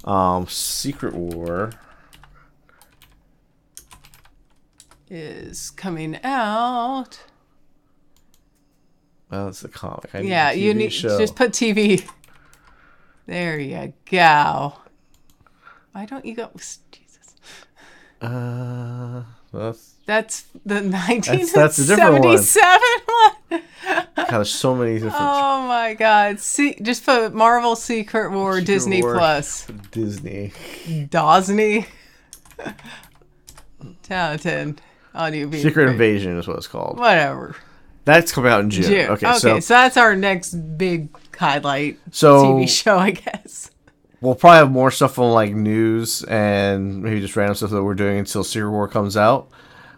Um, 0.05 0.47
Secret 0.49 1.15
War. 1.15 1.71
Is 5.11 5.71
coming 5.71 6.19
out. 6.23 7.21
Well, 9.31 9.47
that's 9.47 9.61
the 9.61 9.69
comic. 9.69 10.11
I 10.15 10.23
need 10.23 10.29
Yeah, 10.31 10.53
the 10.53 10.59
you 10.61 10.75
need 10.75 10.93
show. 10.93 11.19
just 11.19 11.37
put 11.37 11.53
TV. 11.53 12.09
There 13.27 13.59
you 13.59 13.93
go. 14.11 14.73
Why 15.93 16.07
don't 16.07 16.25
you 16.25 16.35
go? 16.35 16.51
Jesus. 16.57 17.35
Uh, 18.23 19.23
that's, 19.53 19.95
That's 20.07 20.43
the 20.65 20.81
that's 20.81 21.79
a 21.79 21.87
different 21.87 22.25
one. 22.25 22.37
1977 22.37 22.81
one. 23.51 23.63
God, 24.17 24.27
there's 24.31 24.51
so 24.51 24.75
many 24.75 24.95
different 24.95 25.15
Oh 25.19 25.67
my 25.69 25.95
God! 25.95 26.41
See, 26.41 26.75
just 26.83 27.05
put 27.07 27.33
Marvel 27.35 27.77
Secret 27.77 28.31
War 28.33 28.55
Secret 28.55 28.67
Disney 28.67 29.03
War. 29.03 29.15
Plus. 29.15 29.67
Disney. 29.91 30.53
Dosney. 30.87 31.87
Talented 34.03 34.81
audio 35.15 35.47
being 35.47 35.63
Secret. 35.63 35.91
Invasion 35.91 36.39
is 36.39 36.47
what 36.49 36.57
it's 36.57 36.67
called. 36.67 36.99
Whatever. 36.99 37.57
That's 38.09 38.33
coming 38.33 38.51
out 38.51 38.61
in 38.61 38.71
June. 38.71 38.85
June. 38.85 39.11
Okay, 39.11 39.27
Okay, 39.29 39.39
so 39.39 39.61
so, 39.61 39.75
that's 39.75 39.99
our 39.99 40.17
next 40.17 40.55
big 40.79 41.11
highlight 41.37 41.99
So- 42.11 42.43
TV 42.55 42.67
show, 42.69 42.97
I 42.99 43.11
guess. 43.11 43.71
we'll 44.23 44.35
probably 44.35 44.59
have 44.59 44.71
more 44.71 44.91
stuff 44.91 45.19
on 45.19 45.33
like 45.33 45.53
news 45.55 46.25
and 46.25 47.03
maybe 47.03 47.21
just 47.21 47.37
random 47.37 47.55
stuff 47.55 47.71
that 47.71 47.83
we're 47.85 47.95
doing 47.95 48.19
until 48.19 48.43
Secret 48.45 48.71
War 48.71 48.89
comes 48.89 49.17
out. 49.17 49.51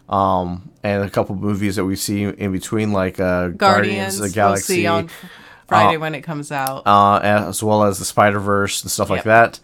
Um, 0.08 0.70
and 0.82 1.04
a 1.04 1.08
couple 1.10 1.36
movies 1.36 1.76
that 1.76 1.84
we 1.84 1.94
see 1.94 2.24
in 2.24 2.50
between, 2.50 2.92
like 2.92 3.20
uh, 3.20 3.48
Guardians, 3.48 3.58
Guardians, 3.58 4.14
of 4.20 4.22
the 4.22 4.34
Galaxy, 4.34 4.72
we'll 4.74 4.80
see 4.82 4.86
on 4.88 5.10
Friday 5.68 5.96
when 5.98 6.16
it 6.16 6.22
comes 6.22 6.50
out. 6.50 6.82
uh, 6.86 7.20
as 7.22 7.62
well 7.62 7.84
as 7.84 8.00
the 8.00 8.04
Spider 8.04 8.40
Verse 8.40 8.82
and 8.82 8.90
stuff 8.90 9.08
like 9.08 9.22
that. 9.22 9.60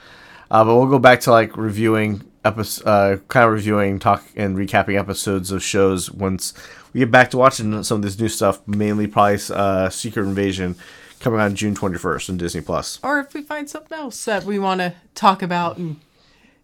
Uh, 0.49 0.65
but 0.65 0.77
we'll 0.77 0.87
go 0.87 1.01
back 1.01 1.19
to 1.23 1.33
like 1.33 1.57
reviewing 1.57 2.23
episodes, 2.47 2.87
uh, 2.87 3.19
kind 3.29 3.47
of 3.47 3.53
reviewing, 3.53 3.99
talk, 3.99 4.25
and 4.37 4.57
recapping 4.57 4.99
episodes 4.99 5.51
of 5.51 5.63
shows 5.63 6.11
once 6.11 6.53
we 6.93 7.01
get 7.01 7.11
back 7.11 7.31
to 7.31 7.37
watching 7.37 7.83
some 7.83 7.97
of 7.97 8.03
this 8.03 8.19
new 8.19 8.29
stuff. 8.29 8.67
Mainly, 8.67 9.07
probably 9.07 9.39
uh, 9.51 9.91
Secret 9.91 10.25
Invasion 10.25 10.77
coming 11.21 11.41
on 11.41 11.55
June 11.55 11.75
twenty 11.75 11.99
first 11.99 12.31
on 12.31 12.37
Disney 12.37 12.61
Plus. 12.61 12.99
or 13.03 13.19
if 13.21 13.35
we 13.35 13.43
find 13.43 13.69
something 13.69 13.97
else 13.97 14.25
that 14.27 14.45
we 14.45 14.59
want 14.59 14.81
to 14.81 14.95
talk 15.15 15.43
about 15.43 15.77
and 15.79 15.97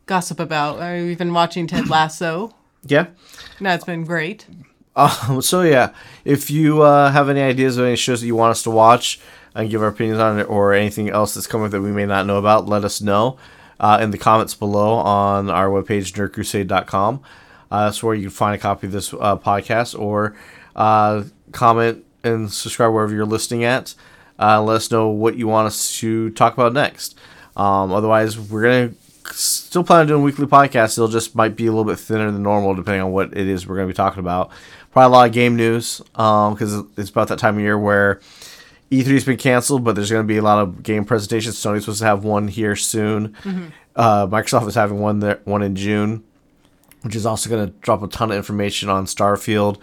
gossip 0.07 0.39
about. 0.41 0.79
I 0.81 0.99
mean, 0.99 1.07
we've 1.09 1.19
been 1.19 1.33
watching 1.33 1.67
Ted 1.67 1.89
Lasso. 1.91 2.55
Yeah. 2.85 3.07
and 3.59 3.67
That's 3.67 3.85
been 3.85 4.05
great. 4.05 4.47
Um, 4.95 5.41
so 5.41 5.63
yeah, 5.63 5.95
if 6.25 6.51
you 6.51 6.83
uh, 6.83 7.11
have 7.11 7.29
any 7.31 7.41
ideas 7.41 7.79
of 7.79 7.87
any 7.87 7.97
shows 7.97 8.21
that 8.21 8.27
you 8.27 8.35
want 8.37 8.51
us 8.51 8.63
to 8.65 8.71
watch 8.71 9.21
and 9.55 9.71
give 9.71 9.81
our 9.83 9.89
opinions 9.89 10.19
on 10.21 10.39
it, 10.39 10.45
or 10.51 10.75
anything 10.75 11.09
else 11.09 11.35
that's 11.35 11.47
coming 11.47 11.67
up 11.67 11.71
that 11.73 11.81
we 11.81 11.93
may 11.93 12.05
not 12.07 12.27
know 12.27 12.37
about, 12.39 12.67
let 12.67 12.85
us 12.85 13.01
know 13.01 13.39
uh, 13.83 13.99
in 14.01 14.13
the 14.13 14.19
comments 14.19 14.55
below 14.55 14.95
on 14.95 15.51
our 15.51 15.69
webpage 15.69 16.13
nerdcrusade.com. 16.13 17.21
Uh, 17.71 17.85
that's 17.87 18.03
where 18.03 18.15
you 18.15 18.23
can 18.23 18.31
find 18.31 18.55
a 18.55 18.59
copy 18.59 18.87
of 18.87 18.93
this 18.93 19.13
uh, 19.13 19.37
podcast 19.37 19.99
or 19.99 20.37
uh, 20.77 21.25
comment 21.51 22.05
and 22.23 22.51
subscribe 22.53 22.93
wherever 22.93 23.13
you're 23.13 23.27
listening 23.27 23.65
at. 23.65 23.95
Uh, 24.39 24.63
let 24.63 24.77
us 24.77 24.91
know 24.91 25.09
what 25.09 25.37
you 25.37 25.49
want 25.49 25.67
us 25.67 25.97
to 25.99 26.31
talk 26.31 26.55
about 26.55 26.73
next. 26.73 27.19
Um, 27.57 27.93
otherwise, 27.93 28.39
we're 28.39 28.63
gonna 28.63 28.95
still 29.33 29.85
plan 29.85 30.01
on 30.01 30.07
doing 30.07 30.23
weekly 30.23 30.47
podcasts. 30.47 30.97
It'll 30.97 31.09
just 31.09 31.35
might 31.35 31.57
be 31.57 31.67
a 31.67 31.71
little 31.71 31.85
bit 31.85 31.99
thinner 31.99 32.31
than 32.31 32.43
normal 32.43 32.75
depending 32.75 33.03
on 33.03 33.13
what 33.13 33.37
it 33.37 33.49
is 33.49 33.67
we're 33.67 33.77
gonna 33.77 33.89
be 33.89 33.95
talking 33.95 34.21
about. 34.21 34.51
Probably 34.93 35.07
a 35.07 35.19
lot 35.19 35.27
of 35.27 35.33
game 35.33 35.57
news 35.57 36.01
because 36.13 36.85
it's 36.97 37.11
about 37.11 37.29
that 37.29 37.39
time 37.39 37.57
of 37.57 37.63
year 37.63 37.79
where 37.79 38.21
E3's 38.93 39.25
been 39.25 39.39
canceled, 39.39 39.85
but 39.85 39.95
there's 39.95 40.11
going 40.11 40.23
to 40.23 40.29
be 40.29 40.37
a 40.37 40.43
lot 40.43 40.59
of 40.59 40.83
game 40.83 41.05
presentations. 41.05 41.57
Sony's 41.57 41.85
supposed 41.85 42.01
to 42.01 42.05
have 42.05 42.25
one 42.25 42.47
here 42.49 42.77
soon. 42.77 43.35
Uh, 43.97 44.27
Microsoft 44.27 44.69
is 44.69 44.75
having 44.75 45.01
one 45.01 45.21
there, 45.21 45.41
one 45.45 45.63
in 45.63 45.75
June, 45.75 46.23
which 47.01 47.17
is 47.17 47.25
also 47.25 47.49
going 47.49 47.67
to 47.67 47.73
drop 47.81 48.03
a 48.03 48.09
ton 48.09 48.31
of 48.31 48.37
information 48.37 48.89
on 48.91 49.07
Starfield, 49.07 49.79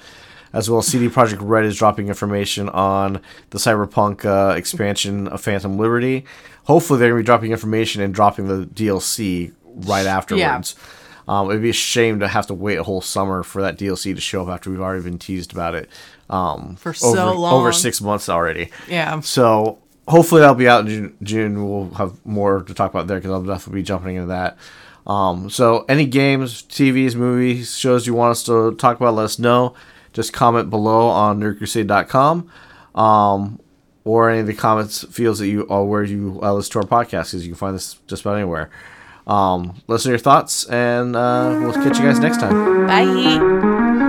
as 0.54 0.70
well 0.70 0.80
as 0.80 0.88
CD 0.88 1.08
Projekt 1.10 1.40
Red 1.42 1.66
is 1.66 1.76
dropping 1.78 2.08
information 2.08 2.70
on 2.70 3.22
the 3.50 3.58
Cyberpunk 3.58 4.26
uh, 4.26 4.56
expansion 4.56 5.28
of 5.28 5.42
Phantom 5.42 5.78
Liberty. 5.78 6.24
Hopefully, 6.66 7.00
they're 7.00 7.10
going 7.10 7.20
to 7.20 7.24
be 7.24 7.26
dropping 7.26 7.52
information 7.52 8.02
and 8.04 8.14
dropping 8.14 8.48
the 8.48 8.66
DLC 8.68 9.54
right 9.66 10.06
afterwards. 10.06 10.76
Um, 11.30 11.52
it'd 11.52 11.62
be 11.62 11.70
a 11.70 11.74
shame 11.74 12.22
to 12.22 12.28
have 12.28 12.48
to 12.48 12.56
wait 12.56 12.78
a 12.80 12.84
whole 12.84 13.02
summer 13.02 13.44
for 13.44 13.62
that 13.62 13.78
DLC 13.78 14.16
to 14.16 14.20
show 14.22 14.42
up 14.42 14.50
after 14.50 14.72
we've 14.72 14.82
already 14.82 15.04
been 15.04 15.20
teased 15.20 15.54
about 15.54 15.76
it 15.76 15.88
um, 16.28 16.76
For 16.78 16.92
so 16.92 17.10
over, 17.10 17.38
long. 17.40 17.54
over 17.54 17.72
six 17.72 18.02
months 18.02 18.30
already. 18.30 18.72
Yeah. 18.88 19.20
So 19.20 19.78
hopefully 20.08 20.42
that'll 20.42 20.56
be 20.56 20.68
out 20.68 20.82
in 20.82 20.88
June. 20.88 21.18
June. 21.22 21.70
We'll 21.70 21.92
have 21.92 22.26
more 22.26 22.64
to 22.64 22.74
talk 22.74 22.90
about 22.92 23.06
there 23.06 23.20
because 23.20 23.30
I'll 23.32 23.44
definitely 23.44 23.82
be 23.82 23.86
jumping 23.86 24.16
into 24.16 24.30
that. 24.30 24.58
Um, 25.06 25.52
so 25.52 25.86
any 25.88 26.08
games, 26.08 26.64
TVs, 26.64 27.14
movies, 27.16 27.78
shows 27.78 28.08
you 28.08 28.16
want 28.16 28.32
us 28.32 28.44
to 28.46 28.74
talk 28.76 28.98
about, 28.98 29.14
let 29.14 29.26
us 29.26 29.38
know. 29.38 29.76
Just 30.14 30.34
comment 30.34 30.72
below 30.72 31.10
on 31.10 31.40
nerdcrusade.com 31.40 32.50
um, 32.96 33.60
or 34.04 34.32
any 34.32 34.40
of 34.40 34.48
the 34.48 34.56
comments 34.56 35.04
fields 35.12 35.38
that 35.40 35.48
you 35.48 35.62
or 35.64 35.88
where 35.88 36.04
you 36.04 36.40
uh, 36.42 36.54
listen 36.54 36.72
to 36.74 36.80
our 36.80 36.86
podcast 36.86 37.28
because 37.32 37.46
you 37.46 37.52
can 37.52 37.58
find 37.58 37.76
this 37.76 37.98
just 38.08 38.24
about 38.24 38.36
anywhere. 38.36 38.72
Um, 39.30 39.76
listen 39.88 40.10
to 40.10 40.14
your 40.14 40.20
thoughts 40.20 40.66
and 40.66 41.16
uh, 41.16 41.56
we'll 41.62 41.74
catch 41.74 42.00
you 42.00 42.06
guys 42.06 42.20
next 42.20 42.40
time. 42.40 42.88
Bye. 42.88 44.09